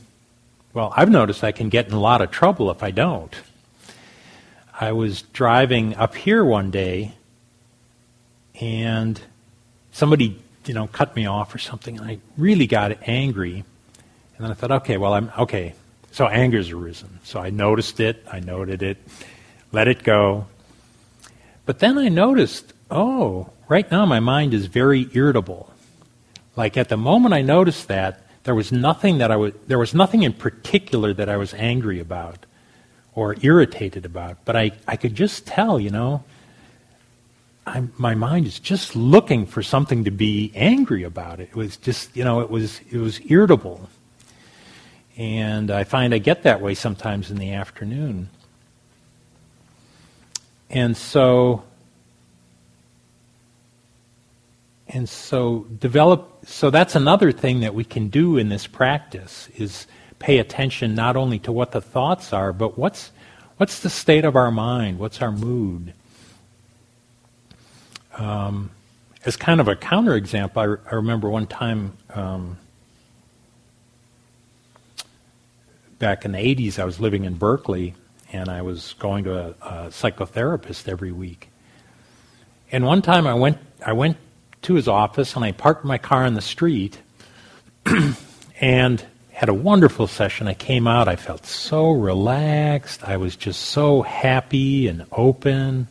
well, 0.74 0.92
I've 0.96 1.08
noticed 1.08 1.44
I 1.44 1.52
can 1.52 1.68
get 1.68 1.86
in 1.86 1.92
a 1.92 2.00
lot 2.00 2.20
of 2.20 2.32
trouble 2.32 2.72
if 2.72 2.82
I 2.82 2.90
don't. 2.90 3.36
I 4.80 4.90
was 4.90 5.22
driving 5.22 5.94
up 5.94 6.16
here 6.16 6.44
one 6.44 6.72
day 6.72 7.14
and 8.60 9.20
somebody 9.92 10.42
you 10.66 10.74
know, 10.74 10.86
cut 10.86 11.16
me 11.16 11.26
off 11.26 11.54
or 11.54 11.58
something, 11.58 11.98
and 11.98 12.06
I 12.06 12.18
really 12.36 12.66
got 12.66 12.96
angry. 13.08 13.64
And 14.36 14.44
then 14.44 14.50
I 14.50 14.54
thought, 14.54 14.72
okay, 14.72 14.96
well, 14.96 15.14
I'm 15.14 15.32
okay. 15.38 15.74
So 16.12 16.26
anger's 16.26 16.70
arisen. 16.70 17.20
So 17.24 17.40
I 17.40 17.50
noticed 17.50 18.00
it, 18.00 18.24
I 18.30 18.40
noted 18.40 18.82
it, 18.82 18.98
let 19.72 19.88
it 19.88 20.02
go. 20.02 20.46
But 21.66 21.78
then 21.78 21.98
I 21.98 22.08
noticed, 22.08 22.72
oh, 22.90 23.50
right 23.68 23.88
now 23.90 24.06
my 24.06 24.20
mind 24.20 24.54
is 24.54 24.66
very 24.66 25.08
irritable. 25.12 25.72
Like 26.56 26.76
at 26.76 26.88
the 26.88 26.96
moment 26.96 27.32
I 27.32 27.42
noticed 27.42 27.88
that, 27.88 28.26
there 28.44 28.54
was 28.54 28.72
nothing 28.72 29.18
that 29.18 29.30
I 29.30 29.36
was 29.36 29.52
there 29.66 29.78
was 29.78 29.94
nothing 29.94 30.22
in 30.22 30.32
particular 30.32 31.12
that 31.14 31.28
I 31.28 31.36
was 31.36 31.54
angry 31.54 32.00
about 32.00 32.46
or 33.14 33.36
irritated 33.42 34.04
about, 34.04 34.38
but 34.44 34.56
I, 34.56 34.72
I 34.88 34.96
could 34.96 35.14
just 35.14 35.46
tell, 35.46 35.78
you 35.78 35.90
know, 35.90 36.24
I'm, 37.66 37.92
my 37.98 38.14
mind 38.14 38.46
is 38.46 38.58
just 38.58 38.96
looking 38.96 39.46
for 39.46 39.62
something 39.62 40.04
to 40.04 40.10
be 40.10 40.50
angry 40.54 41.04
about. 41.04 41.40
It 41.40 41.54
was 41.54 41.76
just, 41.76 42.16
you 42.16 42.24
know, 42.24 42.40
it 42.40 42.50
was 42.50 42.80
it 42.90 42.98
was 42.98 43.20
irritable, 43.30 43.88
and 45.16 45.70
I 45.70 45.84
find 45.84 46.14
I 46.14 46.18
get 46.18 46.42
that 46.44 46.60
way 46.60 46.74
sometimes 46.74 47.30
in 47.30 47.36
the 47.36 47.52
afternoon. 47.52 48.30
And 50.70 50.96
so, 50.96 51.64
and 54.88 55.08
so 55.08 55.66
develop. 55.78 56.46
So 56.46 56.70
that's 56.70 56.94
another 56.94 57.30
thing 57.30 57.60
that 57.60 57.74
we 57.74 57.84
can 57.84 58.08
do 58.08 58.38
in 58.38 58.48
this 58.48 58.66
practice 58.66 59.48
is 59.56 59.86
pay 60.18 60.38
attention 60.38 60.94
not 60.94 61.16
only 61.16 61.38
to 61.40 61.52
what 61.52 61.72
the 61.72 61.80
thoughts 61.82 62.32
are, 62.32 62.52
but 62.52 62.78
what's 62.78 63.10
what's 63.58 63.80
the 63.80 63.90
state 63.90 64.24
of 64.24 64.34
our 64.34 64.50
mind, 64.50 64.98
what's 64.98 65.20
our 65.20 65.30
mood 65.30 65.92
um, 68.20 68.70
as 69.24 69.36
kind 69.36 69.60
of 69.60 69.68
a 69.68 69.74
counterexample, 69.74 70.56
I, 70.56 70.64
re- 70.64 70.78
I 70.90 70.94
remember 70.96 71.28
one 71.28 71.46
time 71.46 71.96
um, 72.14 72.58
back 75.98 76.24
in 76.24 76.32
the 76.32 76.38
80s, 76.38 76.78
I 76.78 76.84
was 76.84 77.00
living 77.00 77.24
in 77.24 77.34
Berkeley 77.34 77.94
and 78.32 78.48
I 78.48 78.62
was 78.62 78.94
going 78.98 79.24
to 79.24 79.36
a, 79.36 79.48
a 79.48 79.72
psychotherapist 79.88 80.86
every 80.86 81.12
week. 81.12 81.48
And 82.70 82.84
one 82.84 83.02
time 83.02 83.26
I 83.26 83.34
went, 83.34 83.58
I 83.84 83.94
went 83.94 84.16
to 84.62 84.74
his 84.74 84.86
office 84.86 85.34
and 85.34 85.44
I 85.44 85.52
parked 85.52 85.84
my 85.84 85.98
car 85.98 86.24
on 86.24 86.34
the 86.34 86.42
street 86.42 86.98
and 88.60 89.04
had 89.32 89.48
a 89.48 89.54
wonderful 89.54 90.06
session. 90.06 90.46
I 90.46 90.54
came 90.54 90.86
out, 90.86 91.08
I 91.08 91.16
felt 91.16 91.46
so 91.46 91.90
relaxed. 91.90 93.02
I 93.02 93.16
was 93.16 93.34
just 93.34 93.60
so 93.60 94.02
happy 94.02 94.88
and 94.88 95.06
open. 95.10 95.88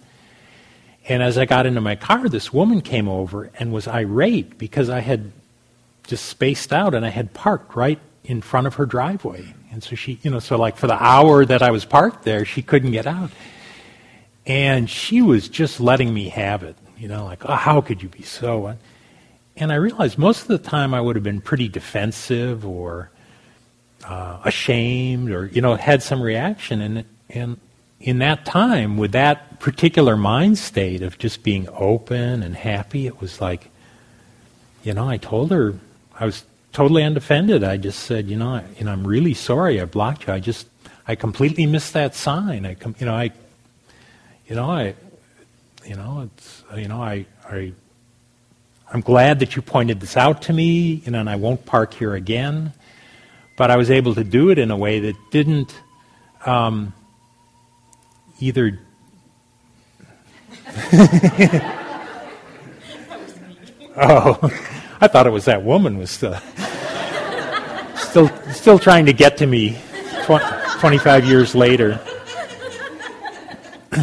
And 1.10 1.24
as 1.24 1.40
I 1.40 1.46
got 1.46 1.66
into 1.66 1.82
my 1.82 1.96
car, 1.96 2.30
this 2.30 2.54
woman 2.54 2.82
came 2.82 3.10
over 3.10 3.50
and 3.58 3.74
was 3.74 3.88
irate 3.88 4.60
because 4.60 4.92
I 4.92 5.00
had 5.00 5.32
just 6.06 6.26
spaced 6.28 6.72
out 6.72 6.94
and 6.94 7.04
I 7.04 7.10
had 7.10 7.34
parked 7.34 7.76
right 7.76 8.00
in 8.24 8.42
front 8.42 8.68
of 8.68 8.76
her 8.76 8.86
driveway. 8.86 9.56
And 9.72 9.84
so 9.84 9.96
she, 9.96 10.20
you 10.22 10.30
know, 10.30 10.38
so 10.38 10.56
like 10.56 10.78
for 10.78 10.86
the 10.86 11.04
hour 11.04 11.46
that 11.46 11.64
I 11.64 11.72
was 11.72 11.84
parked 11.84 12.24
there, 12.24 12.46
she 12.46 12.62
couldn't 12.62 12.92
get 12.92 13.08
out. 13.08 13.32
And 14.46 14.88
she 14.88 15.24
was 15.24 15.50
just 15.50 15.80
letting 15.80 16.14
me 16.14 16.30
have 16.30 16.62
it, 16.62 16.76
you 16.98 17.08
know, 17.08 17.26
like, 17.26 17.44
oh, 17.44 17.56
how 17.56 17.82
could 17.82 18.04
you 18.04 18.10
be 18.10 18.24
so? 18.24 18.76
And 19.58 19.72
I 19.72 19.76
realized 19.76 20.20
most 20.20 20.44
of 20.44 20.48
the 20.48 20.60
time 20.60 20.94
I 20.94 21.02
would 21.02 21.16
have 21.16 21.24
been 21.24 21.42
pretty 21.42 21.68
defensive 21.68 22.66
or 22.68 23.10
uh, 24.06 24.40
ashamed 24.46 25.32
or, 25.32 25.48
you 25.48 25.62
know, 25.62 25.76
had 25.76 26.04
some 26.04 26.22
reaction. 26.22 26.82
And, 26.82 27.06
and 27.30 27.60
in 28.00 28.20
that 28.20 28.46
time, 28.46 28.98
with 28.98 29.14
that 29.14 29.49
particular 29.60 30.16
mind 30.16 30.58
state 30.58 31.02
of 31.02 31.18
just 31.18 31.44
being 31.44 31.68
open 31.74 32.44
and 32.44 32.56
happy, 32.56 33.08
it 33.08 33.20
was 33.20 33.42
like, 33.42 33.70
you 34.84 34.94
know, 34.94 35.08
I 35.08 35.18
told 35.18 35.52
her 35.52 35.76
I 36.18 36.26
was 36.26 36.46
totally 36.72 37.04
undefended. 37.04 37.64
I 37.64 37.78
just 37.78 38.00
said, 38.00 38.28
you 38.28 38.38
know, 38.38 38.56
I, 38.56 38.64
you 38.78 38.86
know, 38.86 38.92
I'm 38.92 39.06
really 39.06 39.34
sorry 39.34 39.82
I 39.82 39.86
blocked 39.86 40.28
you. 40.28 40.34
I 40.34 40.40
just, 40.40 40.68
I 41.08 41.16
completely 41.16 41.66
missed 41.66 41.94
that 41.94 42.16
sign. 42.16 42.66
I, 42.66 42.78
you 43.00 43.06
know, 43.06 43.14
I, 43.14 43.32
you 44.48 44.56
know, 44.56 44.70
I, 44.70 44.96
you 45.86 45.96
know, 45.96 46.30
it's, 46.38 46.64
you 46.76 46.88
know, 46.88 47.02
I, 47.02 47.26
I, 47.50 47.74
I'm 48.92 49.02
glad 49.02 49.40
that 49.40 49.56
you 49.56 49.62
pointed 49.62 50.00
this 50.00 50.18
out 50.18 50.44
to 50.44 50.54
me, 50.54 51.02
you 51.06 51.12
know, 51.12 51.20
and 51.20 51.30
I 51.30 51.36
won't 51.36 51.66
park 51.66 51.94
here 51.94 52.16
again. 52.16 52.74
But 53.58 53.72
I 53.72 53.78
was 53.78 53.92
able 53.92 54.16
to 54.16 54.24
do 54.24 54.50
it 54.52 54.58
in 54.58 54.72
a 54.72 54.78
way 54.78 55.00
that 55.02 55.16
didn't 55.32 55.76
um, 56.46 56.94
either. 58.40 58.80
oh, 63.98 64.38
I 65.02 65.08
thought 65.08 65.26
it 65.28 65.32
was 65.32 65.46
that 65.46 65.64
woman 65.64 65.98
was 65.98 66.12
still 66.12 66.36
still 67.96 68.30
still 68.52 68.78
trying 68.80 69.06
to 69.06 69.14
get 69.14 69.38
to 69.38 69.46
me 69.46 69.78
tw- 70.24 70.42
25 70.80 71.26
years 71.26 71.56
later. 71.56 72.02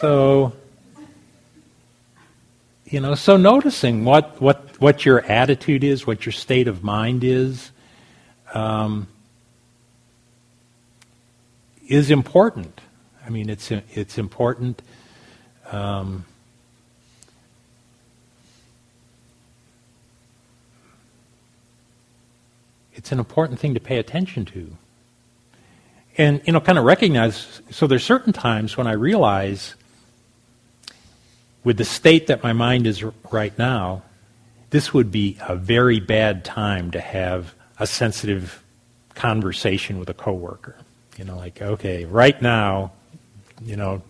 so 0.00 0.52
you 2.90 2.98
know, 2.98 3.14
so 3.14 3.36
noticing 3.36 4.04
what, 4.04 4.42
what, 4.42 4.80
what 4.80 5.06
your 5.06 5.20
attitude 5.20 5.84
is, 5.84 6.08
what 6.08 6.26
your 6.26 6.32
state 6.32 6.66
of 6.66 6.82
mind 6.82 7.22
is, 7.22 7.70
um, 8.52 9.06
is 11.90 12.10
important. 12.10 12.80
I 13.26 13.30
mean, 13.30 13.50
it's, 13.50 13.70
it's 13.70 14.16
important. 14.16 14.80
Um, 15.70 16.24
it's 22.94 23.10
an 23.10 23.18
important 23.18 23.58
thing 23.58 23.74
to 23.74 23.80
pay 23.80 23.98
attention 23.98 24.44
to. 24.46 24.76
And, 26.16 26.40
you 26.44 26.52
know, 26.52 26.60
kind 26.60 26.78
of 26.78 26.84
recognize, 26.84 27.60
so 27.70 27.88
there's 27.88 28.04
certain 28.04 28.32
times 28.32 28.76
when 28.76 28.86
I 28.86 28.92
realize 28.92 29.74
with 31.64 31.76
the 31.76 31.84
state 31.84 32.28
that 32.28 32.42
my 32.42 32.52
mind 32.52 32.86
is 32.86 33.02
right 33.32 33.56
now, 33.58 34.02
this 34.70 34.94
would 34.94 35.10
be 35.10 35.36
a 35.40 35.56
very 35.56 35.98
bad 35.98 36.44
time 36.44 36.92
to 36.92 37.00
have 37.00 37.54
a 37.80 37.86
sensitive 37.86 38.62
conversation 39.14 39.98
with 39.98 40.08
a 40.08 40.14
coworker. 40.14 40.76
You 41.20 41.26
know, 41.26 41.36
like, 41.36 41.60
okay, 41.60 42.06
right 42.06 42.40
now, 42.40 42.92
you 43.62 43.76
know, 43.76 44.00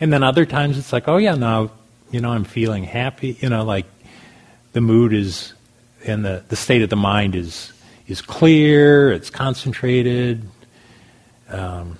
and 0.00 0.10
then 0.10 0.22
other 0.22 0.46
times 0.46 0.78
it's 0.78 0.90
like, 0.90 1.08
oh 1.08 1.18
yeah, 1.18 1.34
now, 1.34 1.72
you 2.10 2.22
know, 2.22 2.30
I'm 2.30 2.44
feeling 2.44 2.84
happy, 2.84 3.36
you 3.38 3.50
know, 3.50 3.64
like 3.64 3.84
the 4.72 4.80
mood 4.80 5.12
is, 5.12 5.52
and 6.06 6.24
the, 6.24 6.42
the 6.48 6.56
state 6.56 6.80
of 6.80 6.88
the 6.88 6.96
mind 6.96 7.34
is, 7.34 7.70
is 8.08 8.22
clear, 8.22 9.12
it's 9.12 9.28
concentrated. 9.28 10.48
Um, 11.50 11.98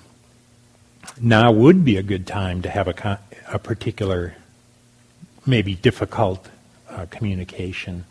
now 1.20 1.52
would 1.52 1.85
be 1.85 1.98
a 1.98 2.02
good 2.02 2.26
time 2.26 2.62
to 2.62 2.70
have 2.70 2.88
a, 2.88 3.20
a 3.48 3.59
particular 3.59 4.35
maybe 5.44 5.74
difficult 5.74 6.48
uh, 6.88 7.05
communication. 7.11 8.07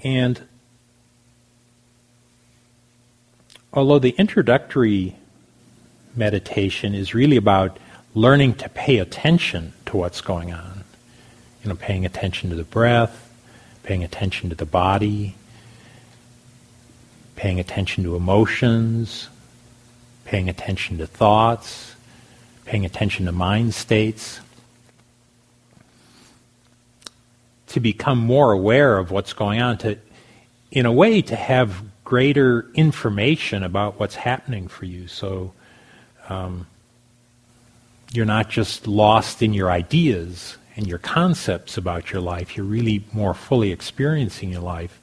And 0.00 0.42
although 3.74 3.98
the 3.98 4.10
introductory 4.10 5.16
meditation 6.14 6.94
is 6.94 7.12
really 7.12 7.36
about 7.36 7.76
learning 8.14 8.54
to 8.54 8.68
pay 8.68 8.98
attention 8.98 9.72
to 9.86 9.96
what's 9.96 10.20
going 10.20 10.52
on, 10.52 10.84
you 11.62 11.68
know, 11.68 11.74
paying 11.74 12.06
attention 12.06 12.50
to 12.50 12.56
the 12.56 12.64
breath, 12.64 13.32
paying 13.82 14.04
attention 14.04 14.48
to 14.48 14.54
the 14.54 14.64
body, 14.64 15.34
paying 17.34 17.58
attention 17.58 18.04
to 18.04 18.14
emotions, 18.14 19.28
paying 20.24 20.48
attention 20.48 20.98
to 20.98 21.06
thoughts, 21.06 21.96
paying 22.64 22.84
attention 22.84 23.26
to 23.26 23.32
mind 23.32 23.74
states, 23.74 24.40
to 27.66 27.80
become 27.80 28.18
more 28.18 28.52
aware 28.52 28.98
of 28.98 29.10
what's 29.10 29.32
going 29.32 29.60
on, 29.60 29.76
to, 29.78 29.98
in 30.70 30.86
a 30.86 30.92
way, 30.92 31.20
to 31.20 31.34
have 31.34 31.82
greater 32.04 32.70
information 32.74 33.62
about 33.62 33.98
what's 33.98 34.14
happening 34.14 34.68
for 34.68 34.84
you. 34.84 35.08
So 35.08 35.52
um, 36.28 36.66
you're 38.12 38.26
not 38.26 38.50
just 38.50 38.86
lost 38.86 39.42
in 39.42 39.54
your 39.54 39.70
ideas 39.70 40.58
and 40.76 40.86
your 40.86 40.98
concepts 40.98 41.76
about 41.76 42.12
your 42.12 42.20
life, 42.20 42.56
you're 42.56 42.66
really 42.66 43.04
more 43.12 43.32
fully 43.32 43.70
experiencing 43.72 44.50
your 44.50 44.60
life. 44.60 45.00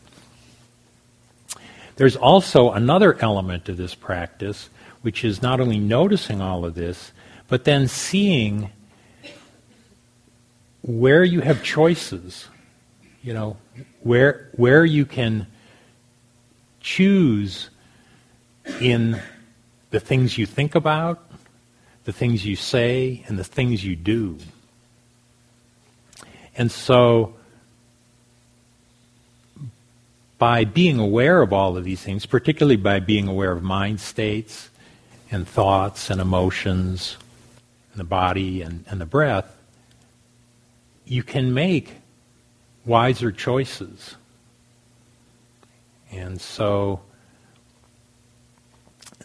There's 1.96 2.16
also 2.16 2.72
another 2.72 3.18
element 3.22 3.70
of 3.70 3.78
this 3.78 3.96
practice, 3.96 4.70
which 5.02 5.24
is 5.24 5.42
not 5.42 5.60
only 5.60 5.80
noticing 5.80 6.42
all 6.42 6.66
of 6.66 6.76
this, 6.76 7.12
but 7.48 7.64
then 7.64 7.88
seeing 7.88 8.70
where 10.82 11.24
you 11.24 11.42
have 11.42 11.64
choices, 11.64 12.48
you 13.24 13.34
know, 13.34 13.58
where, 14.02 14.50
where 14.54 14.84
you 14.84 15.06
can 15.06 15.48
choose 16.82 17.70
in 18.80 19.20
the 19.92 20.00
things 20.00 20.38
you 20.38 20.46
think 20.46 20.76
about, 20.76 21.30
the 22.06 22.14
things 22.14 22.46
you 22.46 22.56
say, 22.56 23.24
and 23.28 23.38
the 23.38 23.44
things 23.44 23.84
you 23.84 23.96
do. 23.96 24.38
And 26.56 26.72
so, 26.72 27.36
by 30.38 30.66
being 30.66 31.00
aware 31.00 31.42
of 31.42 31.54
all 31.54 31.78
of 31.78 31.84
these 31.84 32.02
things, 32.02 32.26
particularly 32.26 32.76
by 32.76 33.00
being 33.00 33.28
aware 33.28 33.52
of 33.52 33.62
mind 33.62 34.02
states 34.02 34.70
and 35.30 35.48
thoughts 35.48 36.10
and 36.10 36.20
emotions, 36.20 37.18
and 37.92 38.00
the 38.00 38.06
body 38.06 38.62
and, 38.62 38.86
and 38.88 39.00
the 39.00 39.06
breath, 39.06 39.56
you 41.06 41.24
can 41.24 41.54
make 41.54 41.96
wiser 42.86 43.32
choices. 43.32 44.16
And 46.12 46.42
so, 46.42 47.02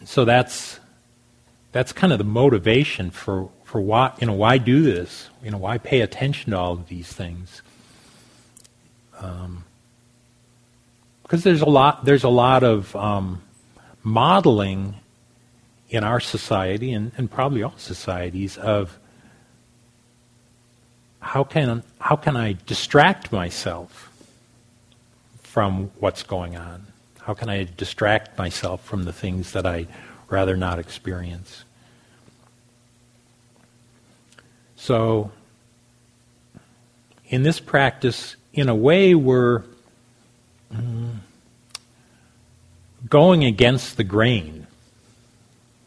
so 0.05 0.25
that's 0.25 0.79
that's 1.71 1.91
kind 1.91 2.13
of 2.13 2.17
the 2.17 2.25
motivation 2.25 3.11
for 3.11 3.49
for 3.63 3.81
why 3.81 4.13
you 4.19 4.27
know 4.27 4.33
why 4.33 4.57
do 4.57 4.81
this? 4.81 5.29
You 5.43 5.51
know 5.51 5.57
why 5.57 5.77
pay 5.77 6.01
attention 6.01 6.51
to 6.51 6.57
all 6.57 6.73
of 6.73 6.87
these 6.87 7.11
things? 7.11 7.61
Um, 9.19 9.65
because 11.23 11.43
there's 11.43 11.61
a 11.61 11.69
lot 11.69 12.05
there's 12.05 12.23
a 12.23 12.29
lot 12.29 12.63
of 12.63 12.95
um, 12.95 13.41
modeling 14.01 14.95
in 15.89 16.03
our 16.03 16.19
society 16.19 16.93
and, 16.93 17.11
and 17.17 17.29
probably 17.29 17.63
all 17.63 17.73
societies 17.77 18.57
of 18.57 18.97
how 21.19 21.43
can 21.43 21.83
how 21.99 22.15
can 22.15 22.37
I 22.37 22.55
distract 22.65 23.31
myself 23.31 24.06
from 25.57 25.89
what's 25.97 26.21
going 26.21 26.55
on? 26.55 26.85
How 27.21 27.33
can 27.33 27.49
I 27.49 27.63
distract 27.63 28.37
myself 28.37 28.85
from 28.85 29.05
the 29.05 29.11
things 29.11 29.53
that 29.53 29.65
I 29.65 29.87
rather 30.29 30.55
not 30.55 30.77
experience? 30.77 31.63
So 34.75 35.31
in 37.29 37.41
this 37.41 37.59
practice, 37.59 38.35
in 38.53 38.69
a 38.69 38.75
way, 38.75 39.15
we're 39.15 39.63
mm, 40.71 41.15
going 43.09 43.43
against 43.43 43.97
the 43.97 44.03
grain 44.03 44.67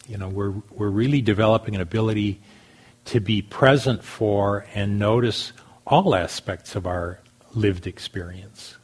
you 0.09 0.19
know, 0.19 0.29
we're, 0.29 0.55
we're 0.73 0.89
really 0.89 1.23
developing 1.23 1.77
an 1.77 1.81
ability 1.81 2.41
to 3.05 3.21
be 3.21 3.43
present 3.43 4.03
for 4.03 4.67
and 4.75 4.99
notice 4.99 5.53
all 5.87 6.17
aspects 6.17 6.75
of 6.75 6.85
our 6.85 7.21
lived 7.55 7.87
experience. 7.87 8.75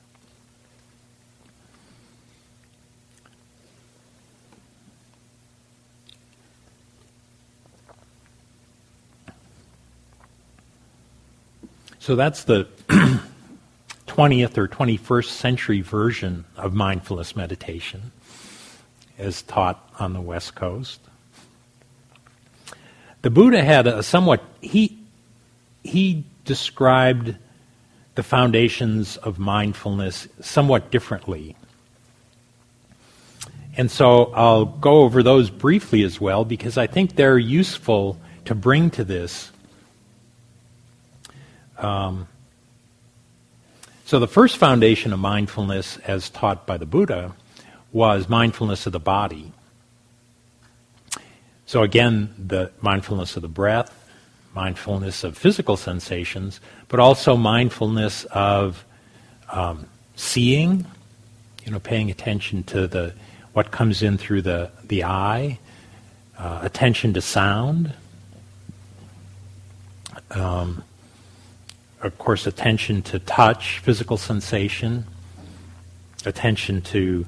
So 12.07 12.15
that's 12.15 12.45
the 12.45 12.69
20th 14.07 14.57
or 14.59 14.69
21st 14.69 15.25
century 15.25 15.81
version 15.81 16.45
of 16.57 16.73
mindfulness 16.73 17.35
meditation 17.35 18.13
as 19.19 19.43
taught 19.43 19.93
on 19.99 20.13
the 20.13 20.21
West 20.21 20.55
Coast. 20.55 21.01
The 23.23 23.31
Buddha 23.31 23.65
had 23.65 23.89
a 23.89 24.05
somewhat, 24.05 24.41
he, 24.61 24.97
he 25.83 26.23
described 26.45 27.35
the 28.15 28.23
foundations 28.23 29.17
of 29.17 29.41
mindfulness 29.41 30.29
somewhat 30.41 30.93
differently. 30.93 31.57
And 33.77 33.91
so 33.91 34.27
I'll 34.27 34.65
go 34.65 35.01
over 35.01 35.25
those 35.25 35.51
briefly 35.51 36.05
as 36.05 36.21
well 36.21 36.45
because 36.45 36.79
I 36.79 36.87
think 36.87 37.17
they're 37.17 37.37
useful 37.37 38.17
to 38.45 38.55
bring 38.55 38.91
to 38.91 39.03
this. 39.03 39.51
Um, 41.79 42.29
so 44.05 44.21
the 44.21 44.29
first 44.29 44.57
foundation 44.57 45.13
of 45.13 45.19
mindfulness, 45.19 45.99
as 45.99 46.31
taught 46.31 46.67
by 46.67 46.77
the 46.77 46.87
Buddha, 46.87 47.35
was 47.93 48.29
mindfulness 48.29 48.87
of 48.87 48.93
the 48.93 49.01
body. 49.01 49.53
So 51.67 51.83
again, 51.83 52.33
the 52.39 52.71
mindfulness 52.81 53.35
of 53.35 53.43
the 53.43 53.49
breath, 53.49 53.93
mindfulness 54.55 55.25
of 55.25 55.37
physical 55.37 55.77
sensations, 55.77 56.61
but 56.89 57.01
also 57.01 57.37
mindfulness 57.37 58.25
of 58.27 58.85
um, 59.51 59.87
seeing, 60.15 60.87
you 61.65 61.73
know, 61.73 61.81
paying 61.81 62.11
attention 62.11 62.63
to 62.65 62.87
the 62.87 63.13
what 63.53 63.71
comes 63.71 64.03
in 64.03 64.19
through 64.19 64.43
the 64.43 64.71
the 64.85 65.03
eye, 65.03 65.59
uh, 66.39 66.61
attention 66.63 67.15
to 67.15 67.21
sound, 67.21 67.93
um, 70.31 70.85
of 72.03 72.19
course, 72.19 72.47
attention 72.47 73.03
to 73.03 73.19
touch, 73.19 73.79
physical 73.79 74.17
sensation, 74.17 75.05
attention 76.25 76.83
to 76.83 77.27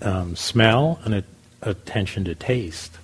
um, 0.00 0.34
smell, 0.36 1.00
and 1.04 1.14
a, 1.14 1.24
attention 1.62 2.24
to 2.24 2.34
taste. 2.34 2.98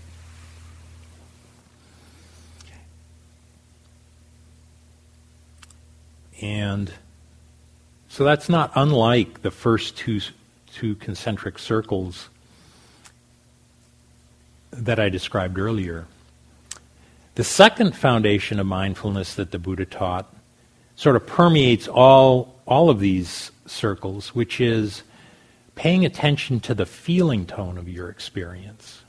And 6.41 6.93
so 8.09 8.25
that's 8.25 8.49
not 8.49 8.73
unlike 8.75 9.43
the 9.43 9.51
first 9.51 9.97
two, 9.97 10.21
two 10.73 10.95
concentric 10.97 11.59
circles 11.59 12.29
that 14.71 14.99
I 15.01 15.09
described 15.09 15.59
earlier. 15.59 16.07
The 17.35 17.45
second 17.45 17.97
foundation 17.97 18.59
of 18.59 18.67
mindfulness 18.67 19.35
that 19.35 19.53
the 19.53 19.59
Buddha 19.59 19.85
taught 19.85 20.33
sort 20.99 21.15
of 21.15 21.25
permeates 21.25 21.87
all, 21.87 22.61
all 22.67 22.91
of 22.91 22.99
these 22.99 23.53
circles, 23.67 24.35
which 24.35 24.61
is 24.61 25.05
paying 25.77 26.05
attention 26.05 26.59
to 26.59 26.75
the 26.75 26.85
feeling 26.85 27.47
tone 27.47 27.79
of 27.79 27.89
your 27.89 28.11
experience. 28.11 29.03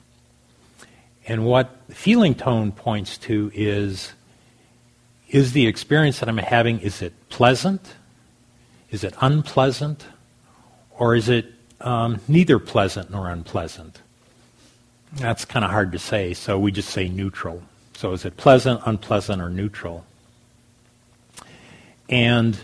And 1.26 1.44
what 1.44 1.76
feeling 1.88 2.36
tone 2.36 2.70
points 2.70 3.18
to 3.18 3.50
is 3.52 4.12
is 5.28 5.52
the 5.52 5.66
experience 5.66 6.20
that 6.20 6.28
I'm 6.28 6.38
having, 6.38 6.80
is 6.80 7.02
it 7.02 7.12
pleasant? 7.28 7.94
Is 8.90 9.04
it 9.04 9.14
unpleasant? 9.20 10.06
Or 10.96 11.14
is 11.14 11.28
it 11.28 11.46
um, 11.80 12.20
neither 12.26 12.58
pleasant 12.58 13.10
nor 13.10 13.28
unpleasant? 13.28 14.00
That's 15.14 15.44
kind 15.44 15.64
of 15.64 15.70
hard 15.70 15.92
to 15.92 15.98
say, 15.98 16.34
so 16.34 16.58
we 16.58 16.72
just 16.72 16.90
say 16.90 17.08
neutral. 17.08 17.62
So 17.94 18.12
is 18.12 18.24
it 18.24 18.36
pleasant, 18.36 18.80
unpleasant, 18.86 19.40
or 19.40 19.50
neutral? 19.50 20.04
And 22.10 22.58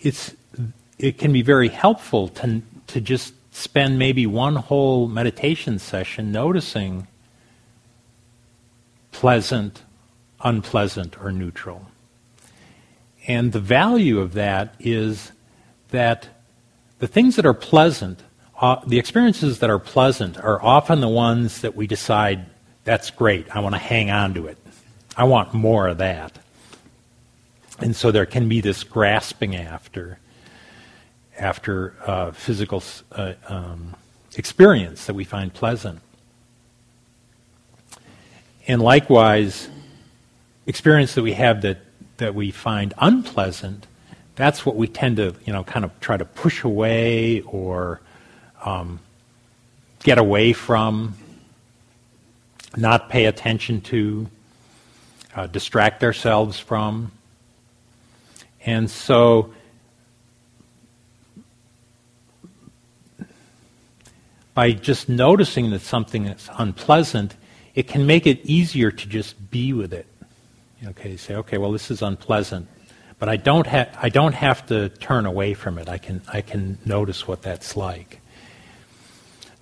it's, 0.00 0.34
it 0.98 1.16
can 1.18 1.32
be 1.32 1.42
very 1.42 1.68
helpful 1.68 2.28
to, 2.28 2.62
to 2.88 3.00
just 3.00 3.32
spend 3.54 3.98
maybe 3.98 4.26
one 4.26 4.56
whole 4.56 5.08
meditation 5.08 5.78
session 5.78 6.30
noticing 6.32 7.06
pleasant, 9.12 9.82
unpleasant, 10.42 11.18
or 11.22 11.32
neutral. 11.32 11.86
And 13.26 13.52
the 13.52 13.60
value 13.60 14.20
of 14.20 14.34
that 14.34 14.74
is 14.78 15.32
that 15.90 16.28
the 16.98 17.06
things 17.06 17.36
that 17.36 17.46
are 17.46 17.54
pleasant, 17.54 18.20
uh, 18.60 18.76
the 18.86 18.98
experiences 18.98 19.60
that 19.60 19.70
are 19.70 19.78
pleasant, 19.78 20.36
are 20.38 20.62
often 20.62 21.00
the 21.00 21.08
ones 21.08 21.62
that 21.62 21.74
we 21.74 21.86
decide, 21.86 22.46
that's 22.84 23.10
great, 23.10 23.54
I 23.54 23.60
want 23.60 23.74
to 23.74 23.80
hang 23.80 24.10
on 24.10 24.34
to 24.34 24.46
it. 24.48 24.58
I 25.16 25.24
want 25.24 25.54
more 25.54 25.88
of 25.88 25.98
that. 25.98 26.38
And 27.78 27.96
so 27.96 28.10
there 28.10 28.26
can 28.26 28.48
be 28.48 28.60
this 28.60 28.84
grasping 28.84 29.56
after, 29.56 30.18
after 31.38 31.94
uh, 32.06 32.32
physical 32.32 32.82
uh, 33.12 33.34
um, 33.48 33.94
experience 34.36 35.06
that 35.06 35.14
we 35.14 35.24
find 35.24 35.52
pleasant. 35.52 36.00
And 38.68 38.82
likewise, 38.82 39.68
experience 40.66 41.14
that 41.14 41.22
we 41.22 41.32
have 41.32 41.62
that, 41.62 41.78
that 42.16 42.34
we 42.34 42.50
find 42.50 42.92
unpleasant, 42.98 43.86
that's 44.34 44.66
what 44.66 44.76
we 44.76 44.86
tend 44.86 45.16
to, 45.16 45.34
you 45.44 45.52
know, 45.52 45.64
kind 45.64 45.84
of 45.84 45.98
try 46.00 46.16
to 46.16 46.24
push 46.24 46.64
away 46.64 47.40
or 47.42 48.00
um, 48.64 49.00
get 50.02 50.18
away 50.18 50.52
from, 50.52 51.14
not 52.76 53.08
pay 53.08 53.26
attention 53.26 53.80
to, 53.82 54.28
uh, 55.36 55.46
distract 55.46 56.02
ourselves 56.02 56.58
from. 56.58 57.12
And 58.64 58.90
so, 58.90 59.52
by 64.54 64.72
just 64.72 65.08
noticing 65.08 65.70
that 65.70 65.82
something 65.82 66.26
is 66.26 66.48
unpleasant, 66.58 67.36
it 67.74 67.86
can 67.86 68.06
make 68.06 68.26
it 68.26 68.44
easier 68.44 68.90
to 68.90 69.06
just 69.06 69.50
be 69.50 69.72
with 69.74 69.92
it. 69.92 70.06
Okay, 70.84 71.16
say, 71.16 71.36
okay, 71.36 71.58
well, 71.58 71.72
this 71.72 71.90
is 71.90 72.00
unpleasant, 72.00 72.66
but 73.18 73.28
I 73.28 73.36
don't 73.36 73.66
have 73.66 73.96
I 74.00 74.08
don't 74.08 74.34
have 74.34 74.66
to 74.66 74.88
turn 74.88 75.26
away 75.26 75.54
from 75.54 75.78
it. 75.78 75.88
I 75.88 75.98
can 75.98 76.22
I 76.32 76.40
can 76.40 76.78
notice 76.84 77.28
what 77.28 77.42
that's 77.42 77.76
like. 77.76 78.20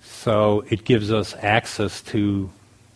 So 0.01 0.65
it 0.69 0.85
gives 0.85 1.11
us 1.11 1.35
access 1.39 2.01
to 2.03 2.49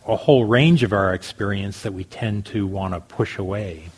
a 0.10 0.16
whole 0.16 0.46
range 0.46 0.84
of 0.84 0.94
our 0.94 1.14
experience 1.14 1.82
that 1.84 1.94
we 1.94 2.04
tend 2.04 2.46
to 2.48 2.66
want 2.66 2.94
to 2.94 3.00
push 3.00 3.38
away. 3.38 3.90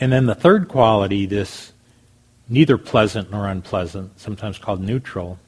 And 0.00 0.12
then 0.12 0.26
the 0.26 0.34
third 0.34 0.68
quality, 0.68 1.26
this 1.26 1.72
neither 2.48 2.78
pleasant 2.78 3.30
nor 3.30 3.46
unpleasant, 3.46 4.18
sometimes 4.20 4.58
called 4.58 4.80
neutral, 4.80 5.38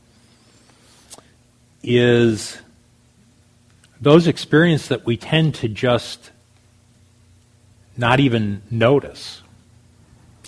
is 1.83 2.59
those 4.01 4.27
experiences 4.27 4.89
that 4.89 5.05
we 5.05 5.17
tend 5.17 5.55
to 5.57 5.69
just 5.69 6.31
not 7.97 8.21
even 8.21 8.63
notice. 8.71 9.43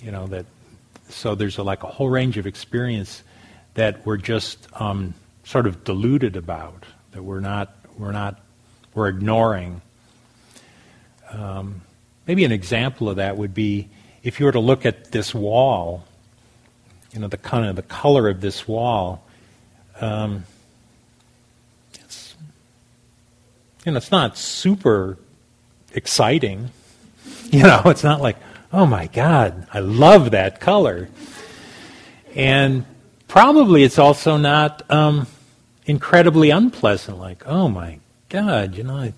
You 0.01 0.11
know, 0.11 0.27
that 0.27 0.45
so 1.09 1.35
there's 1.35 1.57
a, 1.57 1.63
like 1.63 1.83
a 1.83 1.87
whole 1.87 2.09
range 2.09 2.37
of 2.37 2.47
experience 2.47 3.23
that 3.73 4.05
we're 4.05 4.17
just 4.17 4.67
um, 4.73 5.13
sort 5.43 5.67
of 5.67 5.83
deluded 5.83 6.35
about, 6.35 6.85
that 7.11 7.23
we're 7.23 7.39
not, 7.39 7.75
we're 8.01 8.11
not, 8.11 8.39
we're 8.93 9.07
ignoring. 9.07 9.81
Um, 11.29 11.81
maybe 12.27 12.43
an 12.43 12.51
example 12.51 13.09
of 13.09 13.17
that 13.17 13.37
would 13.37 13.53
be 13.53 13.89
if 14.23 14.39
you 14.39 14.45
were 14.45 14.51
to 14.51 14.59
look 14.59 14.85
at 14.85 15.11
this 15.11 15.33
wall, 15.33 16.03
you 17.13 17.19
know, 17.19 17.27
the 17.27 17.37
kind 17.37 17.65
of 17.65 17.75
the 17.75 17.81
color 17.81 18.29
of 18.29 18.41
this 18.41 18.67
wall. 18.67 19.23
Um, 19.99 20.45
you 23.85 23.91
know, 23.91 23.97
it's 23.97 24.11
not 24.11 24.37
super 24.37 25.17
exciting. 25.93 26.71
You 27.51 27.63
know, 27.63 27.81
it's 27.87 28.03
not 28.03 28.21
like, 28.21 28.37
oh 28.71 28.85
my 28.85 29.07
God, 29.07 29.67
I 29.73 29.79
love 29.79 30.31
that 30.31 30.61
color. 30.61 31.09
And 32.33 32.85
probably 33.27 33.83
it's 33.83 33.99
also 33.99 34.37
not 34.37 34.89
um, 34.89 35.27
incredibly 35.91 36.49
unpleasant, 36.49 37.19
like, 37.19 37.43
oh 37.45 37.67
my 37.67 37.99
God, 38.29 38.77
you 38.77 38.83
know, 38.83 39.11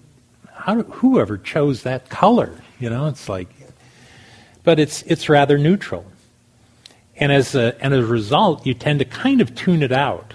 how, 0.51 0.81
whoever 0.81 1.37
chose 1.37 1.83
that 1.83 2.09
color? 2.09 2.51
You 2.79 2.89
know, 2.89 3.05
it's 3.05 3.29
like, 3.29 3.47
but 4.63 4.79
it's, 4.79 5.03
it's 5.03 5.29
rather 5.29 5.59
neutral. 5.59 6.03
And 7.15 7.31
as, 7.31 7.53
a, 7.53 7.75
and 7.79 7.93
as 7.93 8.03
a 8.03 8.07
result, 8.07 8.65
you 8.65 8.73
tend 8.73 8.99
to 8.99 9.05
kind 9.05 9.39
of 9.39 9.53
tune 9.53 9.83
it 9.83 9.91
out. 9.91 10.33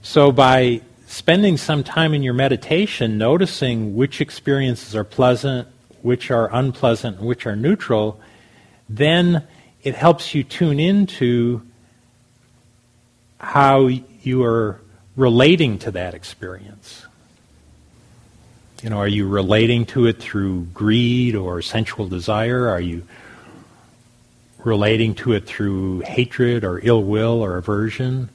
So 0.00 0.32
by 0.32 0.80
spending 1.06 1.58
some 1.58 1.84
time 1.84 2.14
in 2.14 2.22
your 2.22 2.32
meditation 2.32 3.18
noticing 3.18 3.94
which 3.94 4.22
experiences 4.22 4.96
are 4.96 5.04
pleasant, 5.04 5.68
which 6.00 6.30
are 6.30 6.48
unpleasant, 6.50 7.18
and 7.18 7.26
which 7.26 7.44
are 7.46 7.56
neutral, 7.56 8.18
then 8.88 9.46
it 9.82 9.94
helps 9.94 10.34
you 10.34 10.44
tune 10.44 10.80
into 10.80 11.60
how 13.38 13.86
you 13.86 14.42
are 14.44 14.79
relating 15.16 15.78
to 15.80 15.90
that 15.92 16.14
experience. 16.14 17.04
You 18.82 18.90
know, 18.90 18.98
are 18.98 19.08
you 19.08 19.28
relating 19.28 19.84
to 19.86 20.06
it 20.06 20.18
through 20.18 20.64
greed 20.72 21.36
or 21.36 21.60
sensual 21.60 22.08
desire? 22.08 22.68
Are 22.68 22.80
you 22.80 23.02
relating 24.64 25.14
to 25.16 25.32
it 25.32 25.46
through 25.46 26.00
hatred 26.00 26.64
or 26.64 26.80
ill 26.82 27.02
will 27.02 27.42
or 27.42 27.56
aversion? 27.56 28.30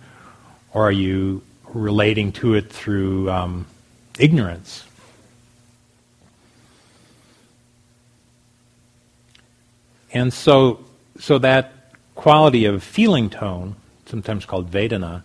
Or 0.73 0.83
are 0.87 0.91
you 0.91 1.41
relating 1.75 2.31
to 2.31 2.53
it 2.53 2.71
through 2.71 3.29
um, 3.29 3.67
ignorance. 4.17 4.85
And 10.13 10.33
so, 10.33 10.85
so 11.19 11.37
that 11.39 11.73
quality 12.15 12.65
of 12.65 12.81
feeling 12.81 13.29
tone, 13.29 13.75
sometimes 14.05 14.45
called 14.45 14.71
Vedana, 14.71 15.23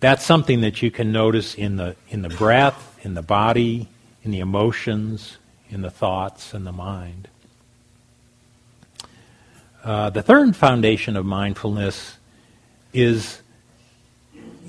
that's 0.00 0.24
something 0.24 0.62
that 0.62 0.82
you 0.82 0.90
can 0.90 1.12
notice 1.12 1.54
in 1.54 1.76
the, 1.76 1.94
in 2.08 2.22
the 2.22 2.30
breath, 2.30 2.98
in 3.02 3.14
the 3.14 3.22
body, 3.22 3.88
in 4.22 4.30
the 4.30 4.40
emotions, 4.40 5.36
in 5.68 5.82
the 5.82 5.90
thoughts, 5.90 6.54
and 6.54 6.66
the 6.66 6.72
mind. 6.72 7.28
Uh, 9.84 10.10
the 10.10 10.22
third 10.22 10.56
foundation 10.56 11.16
of 11.16 11.24
mindfulness 11.24 12.16
is, 12.92 13.40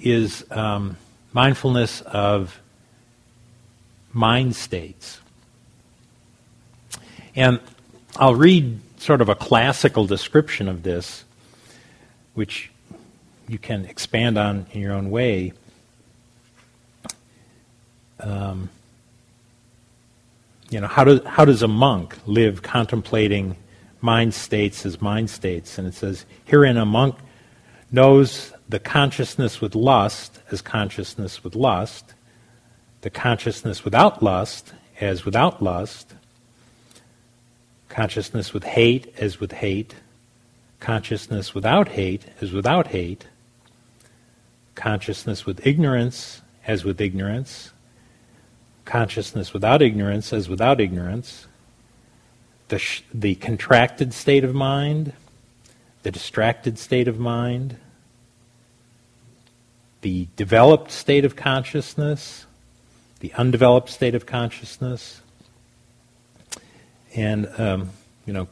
is 0.01 0.45
um, 0.51 0.97
mindfulness 1.33 2.01
of 2.01 2.61
mind 4.13 4.55
states. 4.55 5.19
And 7.35 7.59
I'll 8.17 8.35
read 8.35 8.79
sort 8.97 9.21
of 9.21 9.29
a 9.29 9.35
classical 9.35 10.05
description 10.05 10.67
of 10.67 10.83
this, 10.83 11.23
which 12.33 12.69
you 13.51 13.59
can 13.59 13.83
expand 13.85 14.37
on 14.37 14.65
in 14.71 14.79
your 14.79 14.93
own 14.93 15.11
way. 15.11 15.51
Um, 18.21 18.69
you 20.69 20.79
know, 20.79 20.87
how 20.87 21.03
does, 21.03 21.21
how 21.25 21.43
does 21.43 21.61
a 21.61 21.67
monk 21.67 22.17
live 22.25 22.61
contemplating 22.61 23.57
mind 23.99 24.33
states 24.33 24.85
as 24.85 25.01
mind 25.01 25.29
states? 25.29 25.77
And 25.77 25.85
it 25.85 25.93
says, 25.93 26.25
herein 26.45 26.77
a 26.77 26.85
monk 26.85 27.15
knows 27.91 28.53
the 28.69 28.79
consciousness 28.79 29.59
with 29.59 29.75
lust 29.75 30.39
as 30.49 30.61
consciousness 30.61 31.43
with 31.43 31.53
lust, 31.53 32.13
the 33.01 33.09
consciousness 33.09 33.83
without 33.83 34.23
lust 34.23 34.71
as 35.01 35.25
without 35.25 35.61
lust, 35.61 36.13
consciousness 37.89 38.53
with 38.53 38.63
hate 38.63 39.13
as 39.17 39.41
with 39.41 39.51
hate, 39.51 39.95
consciousness 40.79 41.53
without 41.53 41.89
hate 41.89 42.23
as 42.39 42.53
without 42.53 42.87
hate, 42.87 43.25
consciousness 44.81 45.45
with 45.45 45.65
ignorance 45.65 46.41
as 46.65 46.83
with 46.83 46.99
ignorance, 46.99 47.71
consciousness 48.83 49.53
without 49.53 49.79
ignorance 49.81 50.33
as 50.33 50.49
without 50.49 50.81
ignorance, 50.81 51.47
the, 52.69 52.79
sh- 52.79 53.03
the 53.13 53.35
contracted 53.35 54.11
state 54.11 54.43
of 54.43 54.55
mind, 54.55 55.13
the 56.01 56.09
distracted 56.09 56.79
state 56.79 57.07
of 57.07 57.19
mind, 57.19 57.77
the 60.01 60.27
developed 60.35 60.89
state 60.89 61.25
of 61.25 61.35
consciousness, 61.35 62.47
the 63.19 63.31
undeveloped 63.33 63.89
state 63.89 64.15
of 64.15 64.25
consciousness, 64.25 65.21
and 67.13 67.47
um, 67.59 67.91
you 68.25 68.33
know 68.33 68.47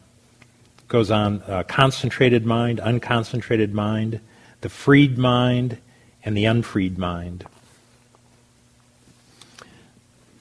goes 0.89 1.10
on 1.10 1.42
uh, 1.48 1.63
concentrated 1.63 2.46
mind, 2.46 2.80
unconcentrated 2.80 3.72
mind, 3.72 4.20
the 4.62 4.70
freed 4.70 5.18
mind, 5.18 5.78
and 6.24 6.36
the 6.36 6.46
unfreed 6.46 6.98
mind. 6.98 7.46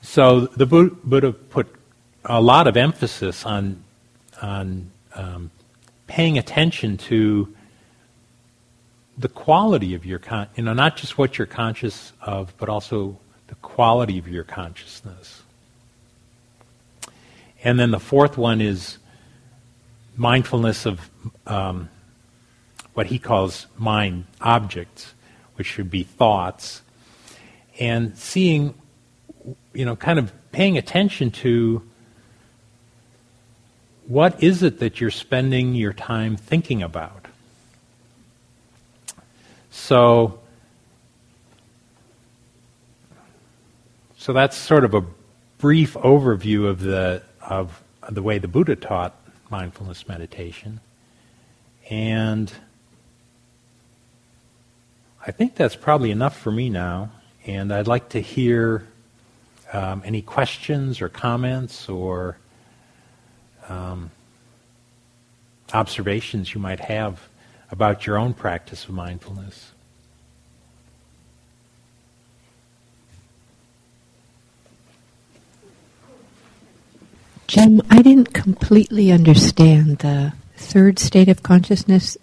So 0.02 0.46
the 0.46 0.66
Buddha 0.66 1.32
put 1.32 1.74
a 2.24 2.40
lot 2.40 2.66
of 2.66 2.76
emphasis 2.76 3.44
on 3.44 3.82
on 4.40 4.90
um, 5.14 5.50
paying 6.06 6.38
attention 6.38 6.96
to 6.96 7.54
the 9.16 9.28
quality 9.28 9.94
of 9.94 10.06
your 10.06 10.18
con- 10.18 10.48
you 10.56 10.62
know 10.62 10.72
not 10.72 10.96
just 10.96 11.18
what 11.18 11.38
you're 11.38 11.46
conscious 11.46 12.12
of, 12.22 12.54
but 12.58 12.68
also 12.68 13.18
the 13.48 13.54
quality 13.56 14.18
of 14.18 14.28
your 14.28 14.44
consciousness. 14.44 15.42
And 17.64 17.78
then 17.78 17.90
the 17.90 18.00
fourth 18.00 18.38
one 18.38 18.60
is 18.60 18.98
mindfulness 20.16 20.86
of 20.86 21.10
um, 21.46 21.88
what 22.94 23.06
he 23.06 23.18
calls 23.18 23.66
mind 23.76 24.24
objects, 24.40 25.14
which 25.58 25.66
should 25.66 25.90
be 25.90 26.04
thoughts, 26.04 26.82
and 27.80 28.16
seeing, 28.16 28.74
you 29.74 29.84
know, 29.84 29.96
kind 29.96 30.18
of 30.18 30.32
paying 30.52 30.78
attention 30.78 31.30
to 31.30 31.82
what 34.06 34.42
is 34.42 34.62
it 34.62 34.78
that 34.78 35.00
you're 35.00 35.10
spending 35.10 35.74
your 35.74 35.92
time 35.92 36.36
thinking 36.36 36.82
about. 36.82 37.26
So, 39.70 40.40
so 44.16 44.32
that's 44.32 44.56
sort 44.56 44.84
of 44.84 44.94
a 44.94 45.04
brief 45.58 45.94
overview 45.94 46.66
of 46.66 46.80
the 46.80 47.22
of 47.40 47.82
the 48.08 48.22
way 48.22 48.38
the 48.38 48.48
Buddha 48.48 48.76
taught 48.76 49.14
mindfulness 49.50 50.08
meditation. 50.08 50.80
And 51.90 52.52
I 55.28 55.30
think 55.30 55.56
that's 55.56 55.76
probably 55.76 56.10
enough 56.10 56.38
for 56.38 56.50
me 56.50 56.70
now. 56.70 57.10
And 57.44 57.70
I'd 57.70 57.86
like 57.86 58.08
to 58.10 58.20
hear 58.20 58.86
um, 59.74 60.00
any 60.02 60.22
questions 60.22 61.02
or 61.02 61.10
comments 61.10 61.86
or 61.90 62.38
um, 63.68 64.10
observations 65.74 66.54
you 66.54 66.62
might 66.62 66.80
have 66.80 67.28
about 67.70 68.06
your 68.06 68.16
own 68.16 68.32
practice 68.32 68.84
of 68.84 68.92
mindfulness. 68.92 69.72
Jim, 77.46 77.82
I 77.90 78.00
didn't 78.00 78.32
completely 78.32 79.12
understand 79.12 79.98
the 79.98 80.32
third 80.56 80.98
state 80.98 81.28
of 81.28 81.42
consciousness, 81.42 82.16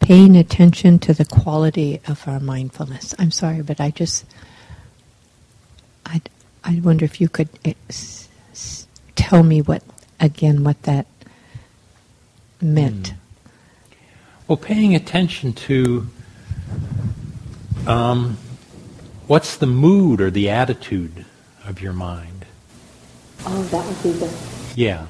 paying 0.00 0.36
attention 0.36 0.98
to 1.00 1.14
the 1.14 1.24
quality 1.24 2.00
of 2.06 2.26
our 2.28 2.40
mindfulness. 2.40 3.14
I'm 3.18 3.30
sorry, 3.30 3.62
but 3.62 3.80
I 3.80 3.90
just, 3.90 4.24
I, 6.04 6.20
I 6.62 6.80
wonder 6.82 7.04
if 7.04 7.20
you 7.20 7.28
could 7.28 7.48
eh, 7.64 7.74
tell 9.14 9.42
me 9.42 9.62
what, 9.62 9.82
again, 10.20 10.64
what 10.64 10.82
that 10.82 11.06
meant. 12.60 13.12
Mm. 13.12 13.16
Well, 14.46 14.58
paying 14.58 14.94
attention 14.94 15.54
to 15.54 16.06
um, 17.86 18.36
what's 19.26 19.56
the 19.56 19.66
mood 19.66 20.20
or 20.20 20.30
the 20.30 20.50
attitude 20.50 21.24
of 21.64 21.80
your 21.80 21.92
mind. 21.92 22.44
Oh, 23.46 23.62
that 23.64 23.86
would 23.86 24.02
be 24.02 24.12
the 24.12 24.32
yeah. 24.74 25.06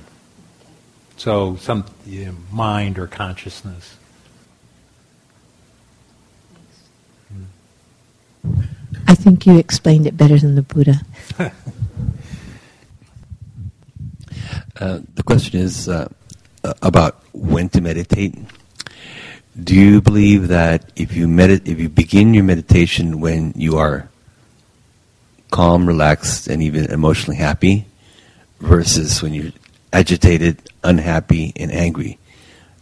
So 1.16 1.56
some 1.56 1.84
you 2.06 2.26
know, 2.26 2.36
mind 2.50 2.98
or 2.98 3.06
consciousness. 3.06 3.96
I 9.06 9.14
think 9.14 9.46
you 9.46 9.58
explained 9.58 10.06
it 10.06 10.16
better 10.16 10.38
than 10.38 10.54
the 10.54 10.62
Buddha. 10.62 11.00
uh, 14.80 15.00
the 15.14 15.22
question 15.22 15.60
is 15.60 15.88
uh, 15.88 16.08
about 16.82 17.22
when 17.32 17.68
to 17.70 17.80
meditate. 17.80 18.34
Do 19.62 19.74
you 19.74 20.00
believe 20.00 20.48
that 20.48 20.90
if 20.96 21.14
you 21.14 21.26
medit- 21.26 21.68
if 21.68 21.78
you 21.78 21.88
begin 21.88 22.34
your 22.34 22.44
meditation 22.44 23.20
when 23.20 23.52
you 23.56 23.78
are 23.78 24.08
calm, 25.50 25.86
relaxed, 25.86 26.48
and 26.48 26.60
even 26.60 26.86
emotionally 26.86 27.36
happy, 27.36 27.86
versus 28.58 29.22
when 29.22 29.34
you're 29.34 29.52
agitated, 29.92 30.60
unhappy, 30.82 31.52
and 31.56 31.70
angry. 31.70 32.18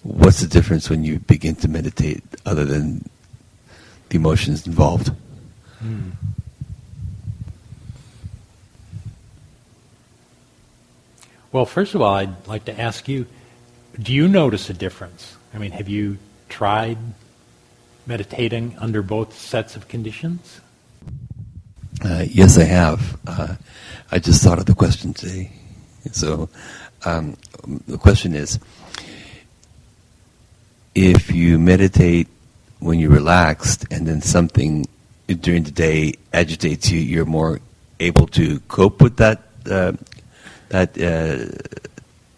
What's 0.03 0.41
the 0.41 0.47
difference 0.47 0.89
when 0.89 1.05
you 1.05 1.19
begin 1.19 1.55
to 1.57 1.69
meditate 1.69 2.25
other 2.47 2.65
than 2.65 3.09
the 4.09 4.17
emotions 4.17 4.67
involved? 4.67 5.13
Hmm. 5.83 6.11
Well, 11.51 11.67
first 11.67 11.95
of 11.95 12.01
all, 12.01 12.15
I'd 12.15 12.47
like 12.47 12.65
to 12.67 12.81
ask 12.81 13.09
you 13.09 13.27
do 14.01 14.15
you 14.15 14.27
notice 14.27 14.71
a 14.71 14.73
difference? 14.73 15.37
I 15.53 15.59
mean, 15.59 15.73
have 15.73 15.89
you 15.89 16.17
tried 16.49 16.97
meditating 18.07 18.75
under 18.79 19.03
both 19.03 19.37
sets 19.37 19.77
of 19.77 19.89
conditions? 19.89 20.61
Uh, 22.03 22.25
yes, 22.27 22.57
I 22.57 22.65
have. 22.65 23.19
Uh, 23.27 23.57
I 24.11 24.19
just 24.19 24.43
thought 24.43 24.59
of 24.59 24.67
the 24.67 24.75
question 24.75 25.13
today. 25.13 25.53
So 26.13 26.49
um, 27.05 27.37
the 27.87 27.99
question 27.99 28.35
is 28.35 28.59
if 30.95 31.31
you 31.31 31.59
meditate 31.59 32.29
when 32.81 32.99
you're 32.99 33.11
relaxed 33.11 33.87
and 33.91 34.07
then 34.07 34.21
something 34.21 34.87
during 35.35 35.65
the 35.65 35.71
day 35.71 36.15
agitates 36.33 36.91
you, 36.91 37.01
you're 37.01 37.25
more 37.25 37.61
able 38.01 38.27
to 38.29 38.61
cope 38.61 39.01
with 39.01 39.17
that 39.19 39.43
uh, 39.71 39.93
that, 40.71 40.91
uh, 40.97 41.47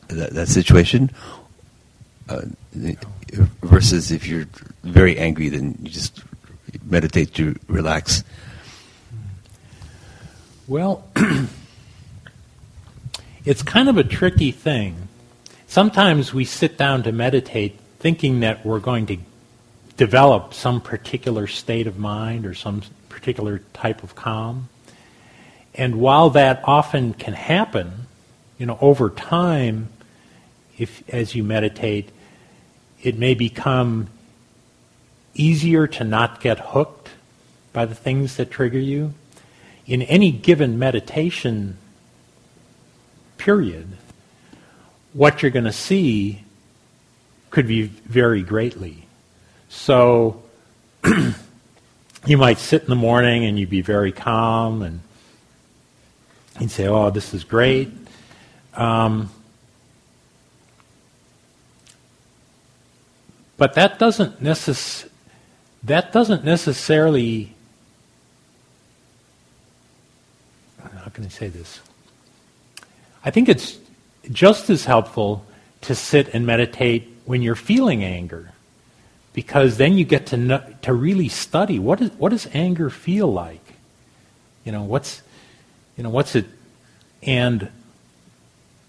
that, 0.08 0.34
that 0.34 0.48
situation. 0.48 1.10
Uh, 2.28 2.42
versus 3.62 4.10
if 4.10 4.26
you're 4.26 4.46
very 4.82 5.18
angry, 5.18 5.48
then 5.48 5.78
you 5.82 5.90
just 5.90 6.22
meditate 6.84 7.34
to 7.34 7.58
relax. 7.68 8.24
Well. 10.66 11.04
It's 13.44 13.62
kind 13.62 13.90
of 13.90 13.98
a 13.98 14.04
tricky 14.04 14.52
thing. 14.52 15.08
Sometimes 15.66 16.32
we 16.32 16.46
sit 16.46 16.78
down 16.78 17.02
to 17.02 17.12
meditate 17.12 17.78
thinking 17.98 18.40
that 18.40 18.64
we're 18.64 18.80
going 18.80 19.04
to 19.06 19.18
develop 19.96 20.54
some 20.54 20.80
particular 20.80 21.46
state 21.46 21.86
of 21.86 21.98
mind 21.98 22.46
or 22.46 22.54
some 22.54 22.82
particular 23.08 23.60
type 23.72 24.02
of 24.02 24.14
calm. 24.14 24.68
And 25.74 26.00
while 26.00 26.30
that 26.30 26.62
often 26.64 27.14
can 27.14 27.34
happen, 27.34 28.06
you 28.58 28.66
know, 28.66 28.78
over 28.80 29.10
time, 29.10 29.88
if 30.78 31.08
as 31.08 31.34
you 31.34 31.42
meditate, 31.44 32.10
it 33.02 33.18
may 33.18 33.34
become 33.34 34.08
easier 35.34 35.86
to 35.86 36.04
not 36.04 36.40
get 36.40 36.58
hooked 36.58 37.10
by 37.72 37.84
the 37.84 37.94
things 37.94 38.36
that 38.36 38.50
trigger 38.50 38.78
you. 38.78 39.14
In 39.86 40.02
any 40.02 40.30
given 40.30 40.78
meditation 40.78 41.76
period, 43.36 43.88
what 45.12 45.42
you're 45.42 45.50
going 45.50 45.64
to 45.64 45.72
see 45.72 46.44
could 47.50 47.66
be 47.66 47.82
vary 47.82 48.42
greatly. 48.42 49.03
So 49.74 50.42
you 52.26 52.38
might 52.38 52.58
sit 52.58 52.82
in 52.82 52.88
the 52.88 52.96
morning 52.96 53.44
and 53.44 53.58
you'd 53.58 53.68
be 53.68 53.82
very 53.82 54.12
calm 54.12 54.80
and 54.80 55.00
you'd 56.58 56.70
say, 56.70 56.86
"Oh, 56.86 57.10
this 57.10 57.34
is 57.34 57.44
great." 57.44 57.90
Um, 58.72 59.30
but 63.58 63.74
that 63.74 63.98
doesn't 63.98 64.42
necess- 64.42 65.08
that 65.82 66.12
doesn't 66.12 66.44
necessarily 66.44 67.54
how 70.80 71.10
can 71.10 71.26
I 71.26 71.28
say 71.28 71.48
this? 71.48 71.80
I 73.24 73.30
think 73.30 73.50
it's 73.50 73.76
just 74.30 74.70
as 74.70 74.86
helpful 74.86 75.44
to 75.82 75.94
sit 75.94 76.28
and 76.32 76.46
meditate 76.46 77.12
when 77.26 77.42
you're 77.42 77.54
feeling 77.54 78.02
anger, 78.02 78.53
because 79.34 79.76
then 79.76 79.98
you 79.98 80.04
get 80.04 80.26
to 80.26 80.36
know, 80.38 80.62
to 80.82 80.94
really 80.94 81.28
study 81.28 81.78
what 81.78 82.00
is 82.00 82.10
what 82.12 82.30
does 82.30 82.48
anger 82.54 82.88
feel 82.88 83.30
like. 83.30 83.60
You 84.64 84.72
know 84.72 84.84
what's 84.84 85.22
you 85.98 86.04
know 86.04 86.08
what's 86.08 86.34
it, 86.34 86.46
and 87.22 87.68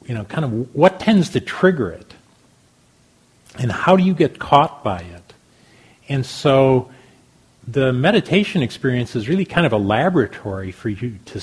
you 0.05 0.13
know 0.13 0.23
kind 0.23 0.45
of 0.45 0.73
what 0.73 1.01
tends 1.01 1.31
to 1.31 1.41
trigger 1.41 1.89
it, 1.89 2.13
and 3.57 3.71
how 3.71 3.97
do 3.97 4.03
you 4.03 4.13
get 4.13 4.39
caught 4.39 4.83
by 4.83 4.99
it, 4.99 5.33
and 6.07 6.25
so 6.25 6.91
the 7.67 7.91
meditation 7.91 8.61
experience 8.61 9.15
is 9.15 9.27
really 9.27 9.45
kind 9.45 9.65
of 9.65 9.73
a 9.73 9.77
laboratory 9.77 10.71
for 10.71 10.89
you 10.89 11.17
to 11.25 11.41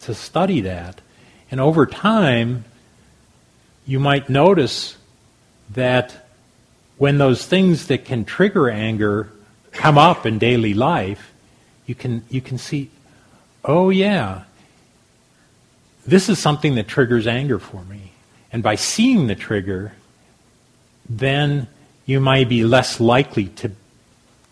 to 0.00 0.14
study 0.14 0.62
that, 0.62 1.00
and 1.50 1.60
over 1.60 1.86
time 1.86 2.64
you 3.86 4.00
might 4.00 4.28
notice 4.28 4.96
that 5.70 6.25
when 6.98 7.18
those 7.18 7.44
things 7.44 7.88
that 7.88 8.04
can 8.04 8.24
trigger 8.24 8.70
anger 8.70 9.30
come 9.72 9.98
up 9.98 10.24
in 10.26 10.38
daily 10.38 10.74
life, 10.74 11.32
you 11.86 11.94
can, 11.94 12.24
you 12.30 12.40
can 12.40 12.58
see, 12.58 12.90
oh 13.64 13.90
yeah, 13.90 14.44
this 16.06 16.28
is 16.28 16.38
something 16.38 16.76
that 16.76 16.88
triggers 16.88 17.26
anger 17.26 17.58
for 17.58 17.82
me. 17.84 18.12
And 18.52 18.62
by 18.62 18.76
seeing 18.76 19.26
the 19.26 19.34
trigger, 19.34 19.92
then 21.08 21.68
you 22.06 22.20
might 22.20 22.48
be 22.48 22.64
less 22.64 23.00
likely 23.00 23.46
to, 23.46 23.72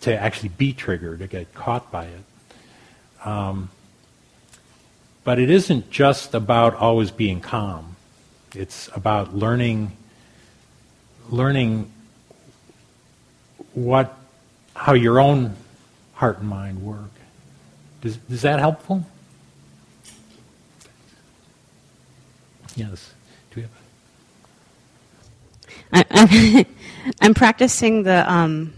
to 0.03 0.17
actually 0.17 0.51
be 0.51 0.73
triggered, 0.73 1.21
to 1.21 1.27
get 1.27 1.55
caught 1.55 1.91
by 1.91 2.07
it. 2.07 3.27
Um, 3.27 3.71
but 5.23 5.39
it 5.39 5.49
isn't 5.49 5.91
just 5.91 6.35
about 6.35 6.75
always 6.75 7.11
being 7.11 7.41
calm. 7.41 7.97
It's 8.55 8.91
about 8.95 9.35
learning 9.35 9.97
learning 11.31 11.91
what 13.75 14.17
how 14.75 14.95
your 14.95 15.21
own 15.21 15.55
heart 16.15 16.39
and 16.39 16.49
mind 16.49 16.83
work. 16.83 17.11
Does, 18.01 18.19
is 18.31 18.43
that 18.43 18.59
helpful? 18.59 19.05
Yes. 22.77 23.13
Do 23.51 23.61
we 23.61 23.63
have? 25.93 26.07
I, 26.11 26.67
I'm 27.21 27.35
practicing 27.35 28.03
the 28.03 28.31
um, 28.31 28.73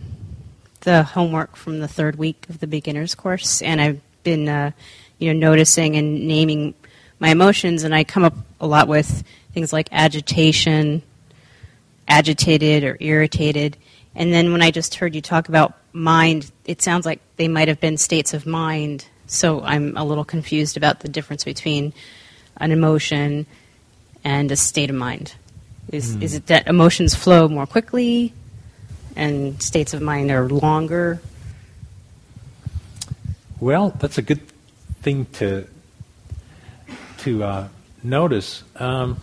the 0.81 1.03
homework 1.03 1.57
from 1.57 1.81
the 1.81 1.89
third 1.89 2.17
week 2.17 2.47
of 2.49 2.61
the 2.61 2.67
beginners 2.67 3.15
course, 3.15 3.63
and 3.63 3.81
I've 3.81 4.01
been 4.23 4.49
uh, 4.49 4.73
you 5.19 5.33
know 5.33 5.39
noticing 5.39 5.97
and 5.97 6.29
naming 6.29 6.75
my 7.19 7.31
emotions, 7.31 7.85
and 7.85 7.95
I 7.95 8.05
come 8.05 8.25
up 8.25 8.35
a 8.61 8.67
lot 8.67 8.89
with 8.89 9.25
things 9.53 9.73
like 9.73 9.89
agitation, 9.93 11.03
agitated 12.07 12.85
or 12.85 12.97
irritated. 13.01 13.79
And 14.17 14.33
then 14.33 14.51
when 14.51 14.63
I 14.63 14.71
just 14.71 14.95
heard 14.95 15.15
you 15.15 15.21
talk 15.21 15.49
about 15.49 15.75
mind, 15.93 16.51
it 16.65 16.81
sounds 16.81 17.05
like 17.05 17.21
they 17.37 17.49
might 17.49 17.69
have 17.69 17.81
been 17.81 17.99
states 17.99 18.33
of 18.33 18.47
mind. 18.47 19.07
So 19.27 19.61
I'm 19.61 19.97
a 19.97 20.05
little 20.05 20.25
confused 20.25 20.79
about 20.79 21.01
the 21.01 21.09
difference 21.09 21.45
between 21.45 21.93
an 22.57 22.73
emotion 22.73 23.47
and 24.25 24.51
a 24.51 24.57
state 24.57 24.89
of 24.89 24.97
mind. 24.97 25.35
Is, 25.93 26.17
mm. 26.17 26.23
is 26.23 26.35
it 26.35 26.47
that 26.47 26.67
emotions 26.67 27.15
flow 27.15 27.47
more 27.47 27.67
quickly 27.67 28.33
and 29.15 29.63
states 29.63 29.93
of 29.93 30.01
mind 30.01 30.31
are 30.31 30.49
longer? 30.49 31.21
Well, 33.61 33.91
that's 33.91 34.19
a 34.19 34.23
good 34.23 34.41
thing 35.03 35.27
to 35.35 35.67
to 37.19 37.43
uh, 37.43 37.69
notice. 38.03 38.63
Um, 38.77 39.21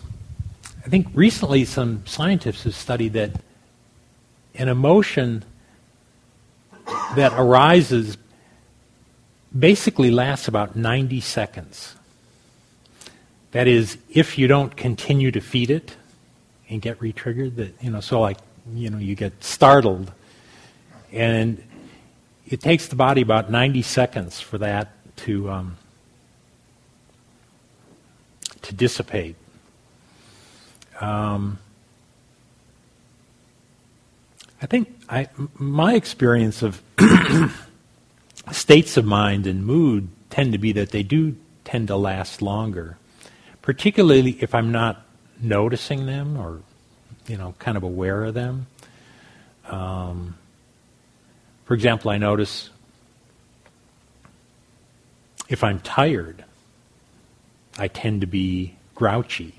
I 0.84 0.88
think 0.88 1.08
recently 1.14 1.64
some 1.64 2.04
scientists 2.06 2.64
have 2.64 2.74
studied 2.74 3.12
that 3.14 3.30
an 4.54 4.68
emotion 4.68 5.44
that 7.16 7.32
arises 7.36 8.16
basically 9.56 10.10
lasts 10.10 10.48
about 10.48 10.76
90 10.76 11.20
seconds. 11.20 11.94
That 13.52 13.68
is, 13.68 13.98
if 14.10 14.36
you 14.36 14.48
don't 14.48 14.76
continue 14.76 15.30
to 15.30 15.40
feed 15.40 15.70
it 15.70 15.96
and 16.68 16.82
get 16.82 16.98
retriggered, 16.98 17.56
that 17.56 17.74
you 17.80 17.90
know, 17.90 18.00
so 18.00 18.20
like 18.20 18.38
you 18.72 18.90
know, 18.90 18.98
you 18.98 19.14
get 19.14 19.44
startled, 19.44 20.10
and 21.12 21.62
it 22.46 22.60
takes 22.60 22.88
the 22.88 22.96
body 22.96 23.22
about 23.22 23.50
90 23.50 23.82
seconds 23.82 24.40
for 24.40 24.58
that 24.58 24.88
to 25.18 25.50
um, 25.50 25.76
to 28.62 28.74
dissipate. 28.74 29.36
Um, 31.00 31.58
I 34.64 34.66
think 34.66 34.98
I, 35.10 35.28
my 35.58 35.92
experience 35.92 36.62
of 36.62 36.80
states 38.50 38.96
of 38.96 39.04
mind 39.04 39.46
and 39.46 39.66
mood 39.66 40.08
tend 40.30 40.52
to 40.52 40.58
be 40.58 40.72
that 40.72 40.88
they 40.88 41.02
do 41.02 41.36
tend 41.64 41.88
to 41.88 41.96
last 41.96 42.40
longer, 42.40 42.96
particularly 43.60 44.38
if 44.40 44.54
I'm 44.54 44.72
not 44.72 45.04
noticing 45.38 46.06
them 46.06 46.38
or, 46.38 46.62
you 47.26 47.36
know, 47.36 47.54
kind 47.58 47.76
of 47.76 47.82
aware 47.82 48.24
of 48.24 48.32
them. 48.32 48.66
Um, 49.68 50.34
for 51.66 51.74
example, 51.74 52.10
I 52.10 52.16
notice 52.16 52.70
if 55.46 55.62
I'm 55.62 55.78
tired, 55.80 56.42
I 57.76 57.88
tend 57.88 58.22
to 58.22 58.26
be 58.26 58.76
grouchy. 58.94 59.56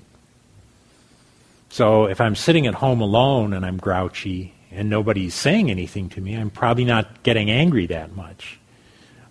So 1.68 2.06
if 2.06 2.20
I'm 2.20 2.34
sitting 2.34 2.66
at 2.66 2.74
home 2.74 3.00
alone 3.00 3.52
and 3.52 3.64
I'm 3.64 3.76
grouchy 3.76 4.52
and 4.76 4.90
nobody's 4.90 5.34
saying 5.34 5.70
anything 5.70 6.10
to 6.10 6.20
me, 6.20 6.34
I'm 6.34 6.50
probably 6.50 6.84
not 6.84 7.22
getting 7.22 7.50
angry 7.50 7.86
that 7.86 8.14
much. 8.14 8.60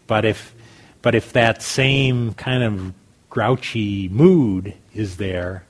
But 0.07 0.25
if 0.25 0.53
but 1.03 1.13
if 1.13 1.33
that 1.33 1.61
same 1.61 2.33
kind 2.33 2.63
of 2.63 2.93
grouchy 3.29 4.09
mood 4.09 4.73
is 4.95 5.17
there 5.17 5.63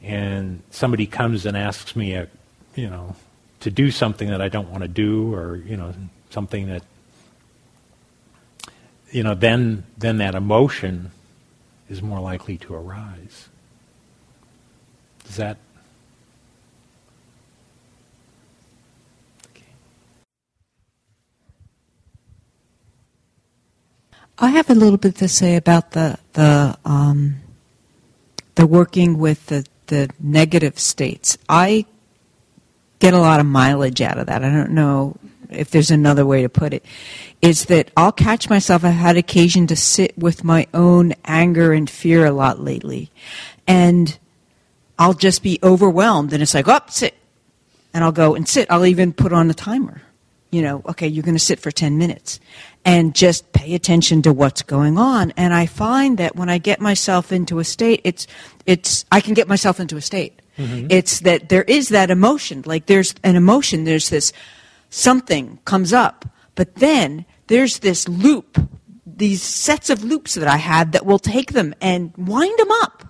and 0.00 0.62
somebody 0.70 1.06
comes 1.06 1.44
and 1.44 1.56
asks 1.56 1.96
me 1.96 2.14
a 2.14 2.28
you 2.76 2.88
know 2.88 3.16
to 3.60 3.70
do 3.70 3.90
something 3.90 4.28
that 4.28 4.40
I 4.40 4.48
don't 4.48 4.70
want 4.70 4.82
to 4.82 4.88
do 4.88 5.34
or 5.34 5.56
you 5.56 5.76
know 5.76 5.92
something 6.30 6.68
that 6.68 6.84
you 9.10 9.24
know 9.24 9.34
then 9.34 9.82
then 9.98 10.18
that 10.18 10.36
emotion 10.36 11.10
is 11.90 12.00
more 12.00 12.20
likely 12.20 12.58
to 12.58 12.74
arise. 12.74 13.48
Does 15.24 15.36
that 15.36 15.56
I 24.40 24.50
have 24.50 24.70
a 24.70 24.74
little 24.74 24.98
bit 24.98 25.16
to 25.16 25.28
say 25.28 25.56
about 25.56 25.92
the 25.92 26.16
the 26.34 26.78
um, 26.84 27.36
the 28.54 28.68
working 28.68 29.18
with 29.18 29.46
the 29.46 29.66
the 29.86 30.10
negative 30.20 30.78
states. 30.78 31.36
I 31.48 31.86
get 33.00 33.14
a 33.14 33.18
lot 33.18 33.40
of 33.40 33.46
mileage 33.46 34.00
out 34.00 34.18
of 34.18 34.26
that. 34.26 34.44
I 34.44 34.48
don't 34.48 34.70
know 34.70 35.16
if 35.50 35.70
there's 35.70 35.90
another 35.90 36.24
way 36.24 36.42
to 36.42 36.48
put 36.48 36.72
it. 36.72 36.84
Is 37.42 37.64
that 37.64 37.90
I'll 37.96 38.12
catch 38.12 38.48
myself. 38.48 38.84
I've 38.84 38.92
had 38.92 39.16
occasion 39.16 39.66
to 39.68 39.76
sit 39.76 40.16
with 40.16 40.44
my 40.44 40.68
own 40.72 41.14
anger 41.24 41.72
and 41.72 41.90
fear 41.90 42.24
a 42.24 42.30
lot 42.30 42.60
lately, 42.60 43.10
and 43.66 44.16
I'll 45.00 45.14
just 45.14 45.42
be 45.42 45.58
overwhelmed, 45.64 46.32
and 46.32 46.42
it's 46.42 46.54
like, 46.54 46.68
up, 46.68 46.84
oh, 46.86 46.92
sit, 46.92 47.14
and 47.92 48.04
I'll 48.04 48.12
go 48.12 48.36
and 48.36 48.48
sit. 48.48 48.70
I'll 48.70 48.86
even 48.86 49.12
put 49.12 49.32
on 49.32 49.50
a 49.50 49.54
timer 49.54 50.02
you 50.50 50.62
know, 50.62 50.82
okay, 50.86 51.06
you're 51.06 51.24
going 51.24 51.36
to 51.36 51.44
sit 51.44 51.60
for 51.60 51.70
10 51.70 51.98
minutes 51.98 52.40
and 52.88 53.14
just 53.14 53.52
pay 53.52 53.74
attention 53.74 54.22
to 54.22 54.32
what's 54.32 54.62
going 54.62 54.96
on. 54.96 55.30
And 55.36 55.52
I 55.52 55.66
find 55.66 56.16
that 56.16 56.36
when 56.36 56.48
I 56.48 56.56
get 56.56 56.80
myself 56.80 57.32
into 57.32 57.58
a 57.58 57.64
state, 57.64 58.00
it's, 58.02 58.26
it's, 58.64 59.04
I 59.12 59.20
can 59.20 59.34
get 59.34 59.46
myself 59.46 59.78
into 59.78 59.98
a 59.98 60.00
state. 60.00 60.40
Mm-hmm. 60.56 60.86
It's 60.88 61.20
that 61.20 61.50
there 61.50 61.64
is 61.64 61.90
that 61.90 62.10
emotion. 62.10 62.62
Like 62.64 62.86
there's 62.86 63.14
an 63.22 63.36
emotion, 63.36 63.84
there's 63.84 64.08
this 64.08 64.32
something 64.88 65.58
comes 65.66 65.92
up, 65.92 66.24
but 66.54 66.76
then 66.76 67.26
there's 67.48 67.80
this 67.80 68.08
loop, 68.08 68.58
these 69.04 69.42
sets 69.42 69.90
of 69.90 70.02
loops 70.02 70.34
that 70.34 70.48
I 70.48 70.56
have 70.56 70.92
that 70.92 71.04
will 71.04 71.18
take 71.18 71.52
them 71.52 71.74
and 71.82 72.16
wind 72.16 72.58
them 72.58 72.70
up 72.82 73.04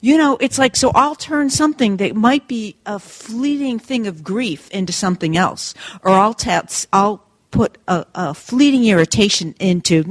You 0.00 0.18
know, 0.18 0.36
it's 0.40 0.58
like, 0.58 0.76
so 0.76 0.90
I'll 0.94 1.14
turn 1.16 1.50
something 1.50 1.96
that 1.98 2.14
might 2.16 2.48
be 2.48 2.76
a 2.86 2.98
fleeting 2.98 3.78
thing 3.78 4.06
of 4.06 4.22
grief 4.22 4.70
into 4.70 4.92
something 4.92 5.36
else. 5.36 5.74
Or 6.02 6.12
I'll, 6.12 6.34
ta- 6.34 6.66
I'll 6.92 7.25
put 7.56 7.78
a, 7.88 8.04
a 8.14 8.34
fleeting 8.34 8.84
irritation 8.84 9.54
into 9.58 10.04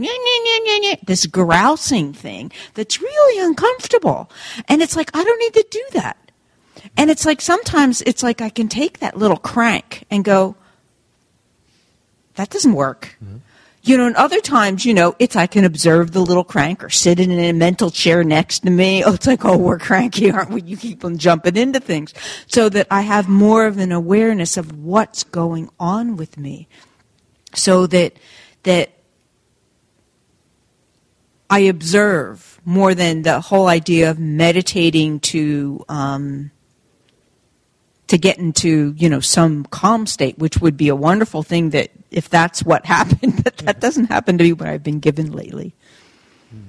this 1.06 1.28
grousing 1.28 2.12
thing 2.12 2.52
that's 2.74 3.00
really 3.02 3.46
uncomfortable. 3.46 4.30
And 4.68 4.82
it's 4.82 4.96
like, 4.96 5.16
I 5.16 5.24
don't 5.24 5.40
need 5.40 5.54
to 5.54 5.68
do 5.70 5.84
that. 5.94 6.18
And 6.98 7.12
it's 7.12 7.26
like 7.26 7.42
sometimes 7.42 8.02
it's 8.02 8.24
like 8.24 8.42
I 8.42 8.50
can 8.50 8.68
take 8.68 9.00
that 9.00 9.18
little 9.18 9.38
crank 9.38 10.06
and 10.10 10.24
go, 10.24 10.56
that 12.36 12.50
doesn't 12.50 12.74
work. 12.74 13.16
Mm-hmm. 13.24 13.38
You 13.84 14.00
know, 14.00 14.08
and 14.08 14.16
other 14.16 14.42
times, 14.42 14.84
you 14.84 14.96
know, 14.96 15.16
it's 15.20 15.36
I 15.36 15.46
can 15.46 15.64
observe 15.64 16.12
the 16.12 16.20
little 16.20 16.44
crank 16.44 16.84
or 16.84 16.90
sit 16.90 17.20
in 17.20 17.30
a 17.32 17.52
mental 17.52 17.92
chair 17.92 18.24
next 18.24 18.62
to 18.62 18.72
me. 18.72 19.04
Oh, 19.04 19.14
it's 19.14 19.28
like, 19.28 19.46
oh, 19.46 19.58
we're 19.58 19.78
cranky, 19.78 20.32
aren't 20.32 20.50
we? 20.50 20.64
You 20.64 20.76
keep 20.76 21.06
on 21.06 21.20
jumping 21.20 21.56
into 21.56 21.80
things. 21.80 22.12
So 22.48 22.68
that 22.70 22.88
I 22.90 23.02
have 23.02 23.30
more 23.30 23.68
of 23.68 23.78
an 23.78 23.92
awareness 23.92 24.58
of 24.58 24.76
what's 24.80 25.24
going 25.24 25.70
on 25.80 26.18
with 26.18 26.36
me. 26.36 26.68
So 27.56 27.88
that, 27.88 28.18
that 28.64 28.92
I 31.50 31.60
observe 31.60 32.60
more 32.66 32.96
than 32.96 33.22
the 33.22 33.42
whole 33.42 33.68
idea 33.68 34.12
of 34.12 34.20
meditating 34.20 35.20
to, 35.22 35.86
um, 35.90 36.52
to 38.08 38.18
get 38.18 38.38
into 38.38 38.94
you 38.98 39.10
know 39.10 39.20
some 39.20 39.66
calm 39.66 40.06
state, 40.06 40.38
which 40.38 40.60
would 40.60 40.78
be 40.78 40.90
a 40.90 40.96
wonderful 40.96 41.44
thing. 41.44 41.72
That 41.72 41.92
if 42.12 42.30
that's 42.30 42.64
what 42.64 42.86
happened, 42.98 43.44
but 43.44 43.58
that 43.58 43.80
doesn't 43.80 44.06
happen 44.06 44.38
to 44.38 44.44
be 44.44 44.54
what 44.54 44.68
I've 44.68 44.84
been 44.84 45.00
given 45.00 45.32
lately. 45.32 45.74
Hmm. 46.52 46.60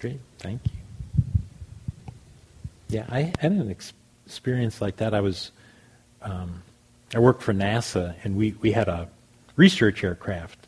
Great, 0.00 0.20
thank 0.38 0.60
you. 0.64 2.12
Yeah, 2.88 3.06
I 3.08 3.32
had 3.40 3.52
an 3.52 3.70
ex- 3.70 3.92
experience 4.26 4.80
like 4.80 4.96
that. 4.96 5.14
I 5.14 5.20
was 5.20 5.50
um, 6.22 6.62
I 7.14 7.18
worked 7.18 7.42
for 7.42 7.52
NASA, 7.52 8.14
and 8.22 8.36
we 8.36 8.54
we 8.60 8.72
had 8.72 8.88
a 8.88 9.08
research 9.56 10.04
aircraft. 10.04 10.66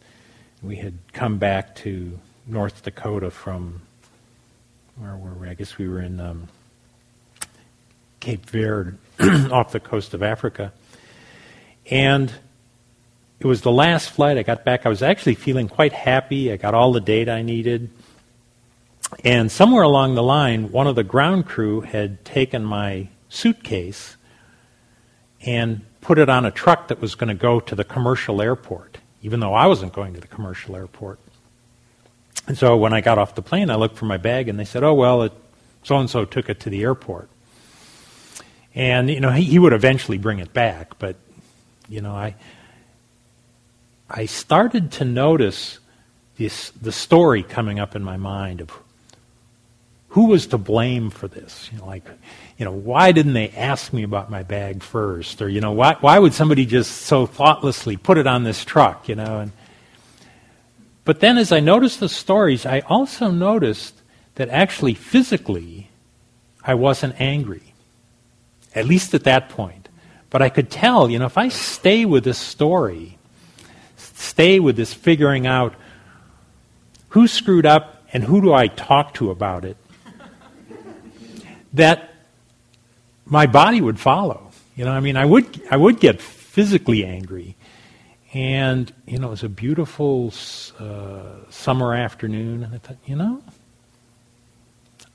We 0.62 0.76
had 0.76 0.98
come 1.12 1.38
back 1.38 1.74
to 1.76 2.18
North 2.46 2.82
Dakota 2.82 3.30
from 3.30 3.82
where 4.96 5.16
were 5.16 5.34
we? 5.34 5.48
I 5.48 5.54
guess 5.54 5.76
we 5.76 5.88
were 5.88 6.00
in. 6.00 6.20
Um, 6.20 6.48
Cape 8.26 8.50
Verde 8.50 8.96
off 9.52 9.70
the 9.70 9.78
coast 9.78 10.12
of 10.12 10.20
Africa. 10.20 10.72
And 11.88 12.32
it 13.38 13.46
was 13.46 13.60
the 13.60 13.70
last 13.70 14.10
flight 14.10 14.36
I 14.36 14.42
got 14.42 14.64
back. 14.64 14.84
I 14.84 14.88
was 14.88 15.00
actually 15.00 15.36
feeling 15.36 15.68
quite 15.68 15.92
happy. 15.92 16.50
I 16.50 16.56
got 16.56 16.74
all 16.74 16.92
the 16.92 17.00
data 17.00 17.30
I 17.30 17.42
needed. 17.42 17.88
And 19.22 19.52
somewhere 19.52 19.84
along 19.84 20.16
the 20.16 20.24
line, 20.24 20.72
one 20.72 20.88
of 20.88 20.96
the 20.96 21.04
ground 21.04 21.46
crew 21.46 21.82
had 21.82 22.24
taken 22.24 22.64
my 22.64 23.10
suitcase 23.28 24.16
and 25.42 25.82
put 26.06 26.18
it 26.20 26.28
on 26.28 26.46
a 26.46 26.52
truck 26.52 26.86
that 26.86 27.00
was 27.00 27.16
going 27.16 27.26
to 27.26 27.34
go 27.34 27.58
to 27.58 27.74
the 27.74 27.82
commercial 27.82 28.40
airport, 28.40 28.98
even 29.22 29.40
though 29.40 29.54
I 29.54 29.66
wasn't 29.66 29.92
going 29.92 30.14
to 30.14 30.20
the 30.20 30.28
commercial 30.28 30.76
airport. 30.76 31.18
And 32.46 32.56
so 32.56 32.76
when 32.76 32.92
I 32.92 33.00
got 33.00 33.18
off 33.18 33.34
the 33.34 33.42
plane, 33.42 33.70
I 33.70 33.74
looked 33.74 33.96
for 33.96 34.04
my 34.04 34.16
bag, 34.16 34.48
and 34.48 34.56
they 34.56 34.64
said, 34.64 34.84
oh, 34.84 34.94
well, 34.94 35.28
so 35.82 35.96
and 35.96 36.08
so 36.08 36.24
took 36.24 36.48
it 36.48 36.60
to 36.60 36.70
the 36.70 36.82
airport. 36.82 37.28
And, 38.72 39.10
you 39.10 39.18
know, 39.18 39.32
he, 39.32 39.42
he 39.42 39.58
would 39.58 39.72
eventually 39.72 40.16
bring 40.16 40.38
it 40.38 40.52
back, 40.52 40.96
but, 41.00 41.16
you 41.88 42.00
know, 42.00 42.14
I, 42.14 42.36
I 44.08 44.26
started 44.26 44.92
to 44.92 45.04
notice 45.04 45.80
this, 46.38 46.70
the 46.70 46.92
story 46.92 47.42
coming 47.42 47.80
up 47.80 47.96
in 47.96 48.04
my 48.04 48.16
mind 48.16 48.60
of 48.60 48.70
who 50.08 50.26
was 50.26 50.46
to 50.48 50.58
blame 50.58 51.10
for 51.10 51.28
this? 51.28 51.68
You 51.72 51.78
know, 51.78 51.86
like, 51.86 52.04
you 52.56 52.64
know, 52.64 52.72
why 52.72 53.12
didn't 53.12 53.34
they 53.34 53.50
ask 53.50 53.92
me 53.92 54.02
about 54.02 54.30
my 54.30 54.42
bag 54.42 54.82
first? 54.82 55.42
Or, 55.42 55.48
you 55.48 55.60
know, 55.60 55.72
why, 55.72 55.96
why 56.00 56.18
would 56.18 56.34
somebody 56.34 56.64
just 56.66 57.02
so 57.02 57.26
thoughtlessly 57.26 57.96
put 57.96 58.18
it 58.18 58.26
on 58.26 58.44
this 58.44 58.64
truck, 58.64 59.08
you 59.08 59.14
know? 59.14 59.40
And, 59.40 59.52
but 61.04 61.20
then 61.20 61.38
as 61.38 61.52
I 61.52 61.60
noticed 61.60 62.00
the 62.00 62.08
stories, 62.08 62.64
I 62.64 62.80
also 62.80 63.30
noticed 63.30 63.94
that 64.36 64.48
actually 64.48 64.94
physically 64.94 65.90
I 66.64 66.74
wasn't 66.74 67.20
angry 67.20 67.74
at 68.76 68.84
least 68.84 69.14
at 69.14 69.24
that 69.24 69.48
point. 69.48 69.88
But 70.30 70.42
I 70.42 70.50
could 70.50 70.70
tell, 70.70 71.10
you 71.10 71.18
know, 71.18 71.24
if 71.24 71.38
I 71.38 71.48
stay 71.48 72.04
with 72.04 72.22
this 72.22 72.38
story, 72.38 73.16
stay 73.96 74.60
with 74.60 74.76
this 74.76 74.92
figuring 74.92 75.46
out 75.46 75.74
who 77.08 77.26
screwed 77.26 77.64
up 77.64 78.04
and 78.12 78.22
who 78.22 78.42
do 78.42 78.52
I 78.52 78.68
talk 78.68 79.14
to 79.14 79.30
about 79.30 79.64
it, 79.64 79.76
that 81.76 82.10
my 83.24 83.46
body 83.46 83.80
would 83.80 83.98
follow. 83.98 84.50
You 84.76 84.84
know, 84.84 84.92
I 84.92 85.00
mean, 85.00 85.16
I 85.16 85.24
would, 85.24 85.62
I 85.70 85.76
would 85.76 86.00
get 86.00 86.20
physically 86.20 87.04
angry. 87.04 87.56
And, 88.34 88.92
you 89.06 89.18
know, 89.18 89.28
it 89.28 89.30
was 89.30 89.44
a 89.44 89.48
beautiful 89.48 90.32
uh, 90.78 91.50
summer 91.50 91.94
afternoon, 91.94 92.64
and 92.64 92.74
I 92.74 92.78
thought, 92.78 92.96
you 93.06 93.16
know, 93.16 93.42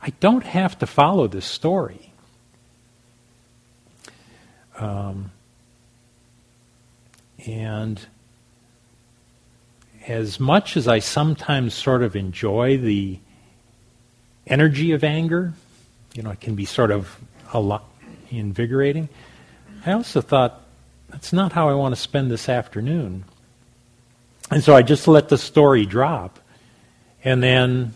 I 0.01 0.09
don't 0.20 0.43
have 0.43 0.80
to 0.80 0.88
follow 0.88 1.28
this 1.28 1.45
story. 1.45 2.12
Um, 4.80 5.32
and 7.45 7.99
as 10.07 10.39
much 10.39 10.76
as 10.76 10.88
I 10.88 10.99
sometimes 10.99 11.76
sort 11.76 12.01
of 12.01 12.16
enjoy 12.16 12.78
the 12.78 13.20
energy 14.47 14.91
of 14.91 15.03
anger, 15.03 15.53
you 16.14 16.24
know, 16.24 16.32
it 16.32 16.39
can 16.39 16.55
be 16.55 16.66
sort 16.66 16.91
of 16.91 17.18
a 17.53 17.59
lot 17.59 17.86
invigorating. 18.30 19.09
I 19.86 19.93
also 19.93 20.22
thought 20.22 20.62
that's 21.09 21.34
not 21.34 21.51
how 21.51 21.70
I 21.70 21.74
want 21.74 21.95
to 21.95 22.01
spend 22.01 22.32
this 22.32 22.47
afternoon. 22.47 23.26
And 24.49 24.64
so 24.64 24.76
I 24.76 24.82
just 24.82 25.07
let 25.07 25.30
the 25.30 25.38
story 25.38 25.86
drop. 25.86 26.39
And 27.24 27.41
then, 27.41 27.93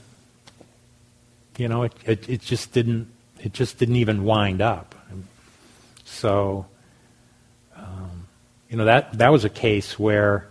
you 1.57 1.67
know, 1.67 1.83
it, 1.83 1.93
it, 2.05 2.29
it 2.29 2.41
just 2.41 2.71
didn't 2.73 3.07
it 3.43 3.53
just 3.53 3.77
didn't 3.77 3.97
even 3.97 4.23
wind 4.23 4.61
up. 4.61 4.95
So 6.05 6.65
um, 7.75 8.27
you 8.69 8.77
know, 8.77 8.85
that, 8.85 9.17
that 9.17 9.31
was 9.31 9.45
a 9.45 9.49
case 9.49 9.99
where 9.99 10.47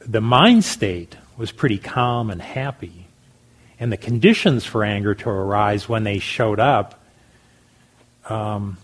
the 0.00 0.20
mind 0.20 0.64
state 0.64 1.16
was 1.36 1.52
pretty 1.52 1.78
calm 1.78 2.30
and 2.30 2.40
happy. 2.40 3.06
And 3.78 3.92
the 3.92 3.96
conditions 3.96 4.64
for 4.64 4.84
anger 4.84 5.14
to 5.14 5.28
arise 5.28 5.88
when 5.88 6.04
they 6.04 6.18
showed 6.18 6.58
up, 6.58 6.98
um, 8.28 8.78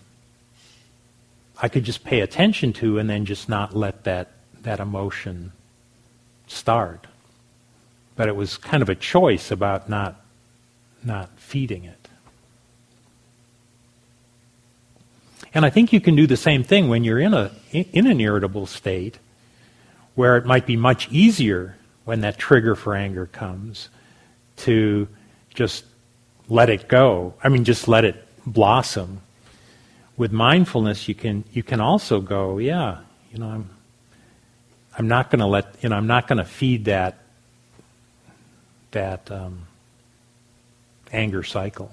I 1.61 1.69
could 1.69 1.85
just 1.85 2.05
pay 2.05 2.21
attention 2.21 2.73
to 2.75 2.99
and 2.99 3.09
then 3.09 3.25
just 3.25 3.49
not 3.49 3.75
let 3.75 4.05
that, 4.05 4.33
that 4.63 4.81
emotion 4.81 5.53
start. 6.47 7.07
But 8.17 8.29
it 8.29 8.37
was 8.37 8.59
kind 8.59 8.83
of 8.83 8.89
a 8.91 8.95
choice 8.95 9.51
about 9.51 9.89
not, 9.89 10.21
not 11.03 11.31
feeding 11.37 11.85
it. 11.85 12.09
And 15.55 15.65
I 15.65 15.71
think 15.71 15.93
you 15.93 16.01
can 16.01 16.17
do 16.17 16.27
the 16.27 16.37
same 16.37 16.65
thing 16.65 16.89
when 16.89 17.05
you're 17.05 17.21
in, 17.21 17.35
a, 17.35 17.51
in 17.73 18.07
an 18.07 18.21
irritable 18.21 18.67
state, 18.67 19.19
where 20.15 20.37
it 20.37 20.45
might 20.45 20.67
be 20.67 20.77
much 20.77 21.11
easier 21.11 21.77
when 22.05 22.21
that 22.21 22.39
trigger 22.39 22.75
for 22.75 22.95
anger 22.95 23.27
comes 23.27 23.89
to 24.59 25.09
just 25.55 25.85
let 26.49 26.71
it 26.71 26.89
go. 26.89 27.35
I 27.43 27.49
mean, 27.49 27.65
just 27.65 27.89
let 27.89 28.05
it 28.05 28.27
blossom. 28.47 29.21
With 30.17 30.33
mindfulness, 30.33 31.09
you 31.09 31.15
can 31.15 31.45
you 31.53 31.63
can 31.63 31.81
also 31.81 32.21
go, 32.21 32.59
yeah, 32.59 32.99
you 33.33 33.39
know, 33.39 33.49
I'm 33.49 33.71
I'm 34.99 35.09
not 35.09 35.31
going 35.31 35.41
to 35.41 35.47
let 35.47 35.75
you 35.83 35.89
know 35.89 35.97
I'm 35.97 36.07
not 36.07 36.29
going 36.29 36.39
to 36.39 36.45
feed 36.45 36.85
that 36.85 37.19
that 38.91 39.31
um, 39.31 39.67
anger 41.13 41.43
cycle. 41.43 41.91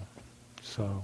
So. 0.62 1.04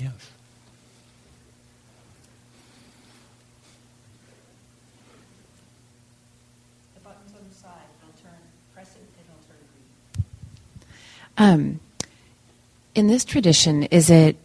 Yes. 0.00 0.12
The 6.94 7.00
button's 7.00 7.34
on 7.34 7.46
the 7.46 7.54
side. 7.54 7.72
It'll 8.00 8.22
turn, 8.22 8.32
press 8.72 8.94
it, 8.94 9.02
it'll 9.20 9.36
turn 9.46 9.60
green. 9.60 10.24
Um, 11.40 11.80
in 12.94 13.06
this 13.06 13.24
tradition, 13.24 13.84
is 13.84 14.10
it 14.10 14.36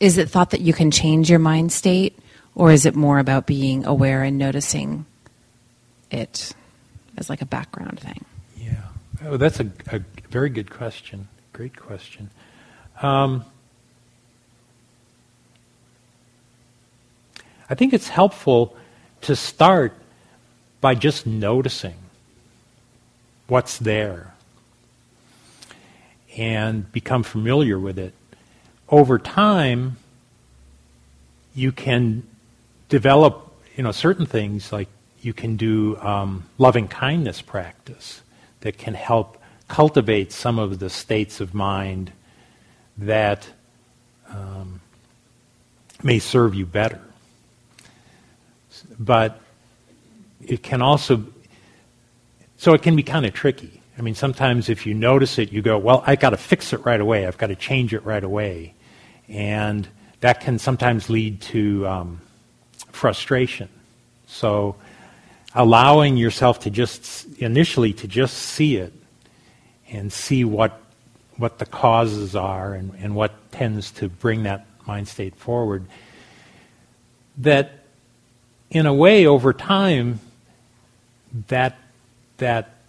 is 0.00 0.18
it 0.18 0.28
thought 0.28 0.50
that 0.50 0.60
you 0.60 0.72
can 0.72 0.90
change 0.90 1.30
your 1.30 1.38
mind 1.38 1.70
state, 1.70 2.18
or 2.56 2.72
is 2.72 2.86
it 2.86 2.96
more 2.96 3.20
about 3.20 3.46
being 3.46 3.86
aware 3.86 4.24
and 4.24 4.36
noticing 4.36 5.06
it 6.10 6.52
as 7.16 7.30
like 7.30 7.40
a 7.40 7.46
background 7.46 8.00
thing? 8.00 8.24
Yeah, 8.56 8.82
oh, 9.24 9.36
that's 9.36 9.60
a, 9.60 9.70
a 9.92 10.00
very 10.28 10.50
good 10.50 10.70
question. 10.70 11.28
Great 11.52 11.76
question. 11.76 12.30
Um, 13.00 13.44
I 17.68 17.76
think 17.76 17.92
it's 17.92 18.08
helpful 18.08 18.76
to 19.20 19.36
start 19.36 19.92
by 20.80 20.96
just 20.96 21.28
noticing 21.28 21.94
what's 23.46 23.78
there 23.78 24.34
and 26.36 26.90
become 26.92 27.22
familiar 27.22 27.78
with 27.78 27.98
it. 27.98 28.14
Over 28.88 29.18
time, 29.18 29.96
you 31.54 31.72
can 31.72 32.26
develop, 32.88 33.52
you 33.76 33.82
know, 33.82 33.92
certain 33.92 34.26
things 34.26 34.72
like 34.72 34.88
you 35.22 35.32
can 35.32 35.56
do 35.56 35.96
um, 35.98 36.44
loving 36.58 36.88
kindness 36.88 37.42
practice 37.42 38.22
that 38.60 38.78
can 38.78 38.94
help 38.94 39.40
cultivate 39.68 40.32
some 40.32 40.58
of 40.58 40.78
the 40.78 40.90
states 40.90 41.40
of 41.40 41.54
mind 41.54 42.12
that 42.98 43.48
um, 44.28 44.80
may 46.02 46.18
serve 46.18 46.54
you 46.54 46.66
better. 46.66 47.00
But 48.98 49.40
it 50.44 50.62
can 50.62 50.82
also, 50.82 51.24
so 52.56 52.74
it 52.74 52.82
can 52.82 52.96
be 52.96 53.02
kind 53.02 53.26
of 53.26 53.32
tricky. 53.32 53.79
I 54.00 54.02
mean, 54.02 54.14
sometimes 54.14 54.70
if 54.70 54.86
you 54.86 54.94
notice 54.94 55.38
it, 55.38 55.52
you 55.52 55.60
go, 55.60 55.76
well, 55.76 56.02
I've 56.06 56.20
got 56.20 56.30
to 56.30 56.38
fix 56.38 56.72
it 56.72 56.86
right 56.86 56.98
away. 56.98 57.26
I've 57.26 57.36
got 57.36 57.48
to 57.48 57.54
change 57.54 57.92
it 57.92 58.02
right 58.02 58.24
away. 58.24 58.72
And 59.28 59.86
that 60.20 60.40
can 60.40 60.58
sometimes 60.58 61.10
lead 61.10 61.42
to 61.42 61.86
um, 61.86 62.22
frustration. 62.92 63.68
So 64.26 64.76
allowing 65.54 66.16
yourself 66.16 66.60
to 66.60 66.70
just, 66.70 67.26
initially, 67.40 67.92
to 67.92 68.08
just 68.08 68.38
see 68.38 68.76
it 68.76 68.94
and 69.90 70.10
see 70.10 70.44
what, 70.44 70.80
what 71.36 71.58
the 71.58 71.66
causes 71.66 72.34
are 72.34 72.72
and, 72.72 72.94
and 73.00 73.14
what 73.14 73.52
tends 73.52 73.90
to 73.90 74.08
bring 74.08 74.44
that 74.44 74.64
mind 74.86 75.08
state 75.08 75.36
forward. 75.36 75.84
That, 77.36 77.84
in 78.70 78.86
a 78.86 78.94
way, 78.94 79.26
over 79.26 79.52
time, 79.52 80.20
that, 81.48 81.76
that 82.38 82.79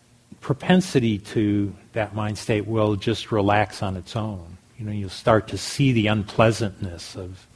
propensity 0.41 1.19
to 1.19 1.73
that 1.93 2.13
mind 2.13 2.37
state 2.37 2.67
will 2.67 2.95
just 2.95 3.31
relax 3.31 3.81
on 3.81 3.95
its 3.95 4.15
own. 4.15 4.57
You 4.77 4.85
know, 4.85 4.91
you'll 4.91 5.09
start 5.09 5.47
to 5.49 5.57
see 5.57 5.91
the 5.91 6.07
unpleasantness 6.07 7.15
of, 7.15 7.47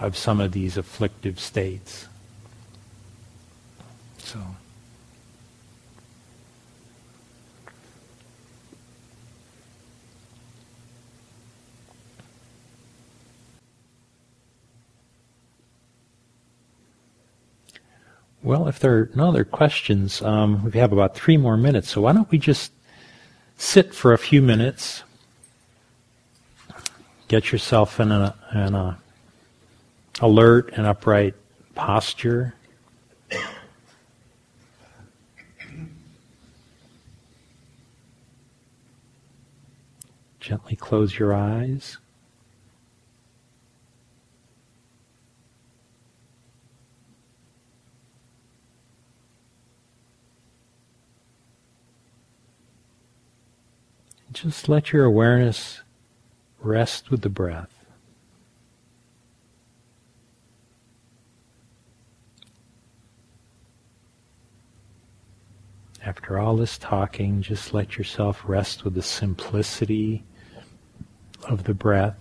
of 0.00 0.16
some 0.16 0.40
of 0.40 0.52
these 0.52 0.76
afflictive 0.76 1.38
states. 1.38 2.08
So. 4.18 4.40
Well, 18.44 18.68
if 18.68 18.78
there 18.78 18.98
are 18.98 19.10
no 19.14 19.30
other 19.30 19.46
questions, 19.46 20.20
um, 20.20 20.64
we 20.64 20.72
have 20.72 20.92
about 20.92 21.14
three 21.14 21.38
more 21.38 21.56
minutes, 21.56 21.88
so 21.88 22.02
why 22.02 22.12
don't 22.12 22.30
we 22.30 22.36
just 22.36 22.72
sit 23.56 23.94
for 23.94 24.12
a 24.12 24.18
few 24.18 24.42
minutes, 24.42 25.02
get 27.26 27.52
yourself 27.52 27.98
in 27.98 28.12
an 28.12 28.34
in 28.54 28.74
a 28.74 28.98
alert 30.20 30.74
and 30.76 30.86
upright 30.86 31.34
posture. 31.74 32.54
Gently 40.38 40.76
close 40.76 41.18
your 41.18 41.32
eyes. 41.32 41.96
Just 54.34 54.68
let 54.68 54.92
your 54.92 55.04
awareness 55.04 55.82
rest 56.58 57.08
with 57.08 57.22
the 57.22 57.28
breath. 57.28 57.70
After 66.04 66.36
all 66.36 66.56
this 66.56 66.76
talking, 66.76 67.42
just 67.42 67.72
let 67.72 67.96
yourself 67.96 68.42
rest 68.44 68.84
with 68.84 68.94
the 68.94 69.02
simplicity 69.02 70.24
of 71.44 71.62
the 71.62 71.72
breath. 71.72 72.18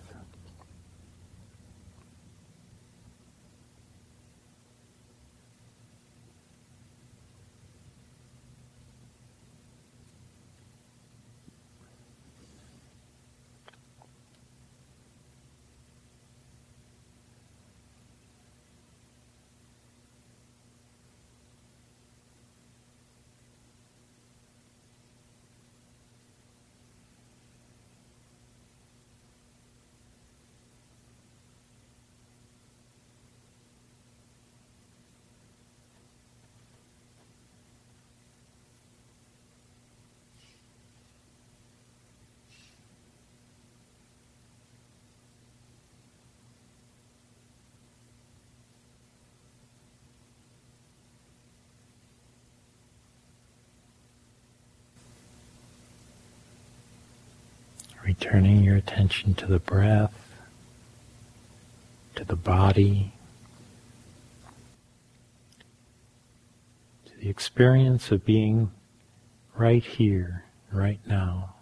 Returning 58.06 58.64
your 58.64 58.76
attention 58.76 59.34
to 59.36 59.45
the 59.45 59.60
breath, 59.60 60.14
to 62.16 62.26
the 62.26 62.36
body, 62.36 63.14
to 67.06 67.18
the 67.18 67.30
experience 67.30 68.12
of 68.12 68.26
being 68.26 68.72
right 69.56 69.84
here, 69.84 70.43
right 70.72 70.99
now. 71.06 71.53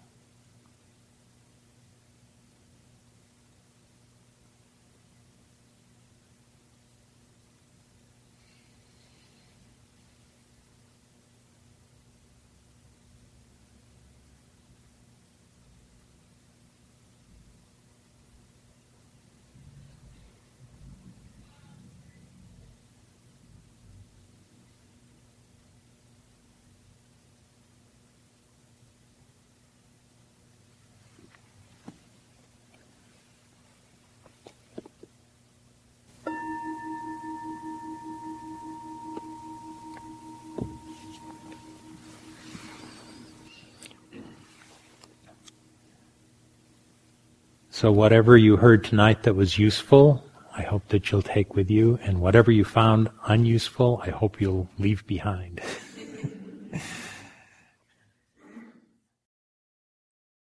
So, 47.81 47.91
whatever 47.91 48.37
you 48.37 48.57
heard 48.57 48.83
tonight 48.83 49.23
that 49.23 49.33
was 49.33 49.57
useful, 49.57 50.23
I 50.55 50.61
hope 50.61 50.87
that 50.89 51.09
you'll 51.09 51.23
take 51.23 51.55
with 51.55 51.71
you, 51.71 51.97
and 52.03 52.21
whatever 52.21 52.51
you 52.51 52.63
found 52.63 53.09
unuseful, 53.25 54.03
I 54.05 54.11
hope 54.11 54.39
you'll 54.39 54.69
leave 54.77 55.03
behind. 55.07 55.61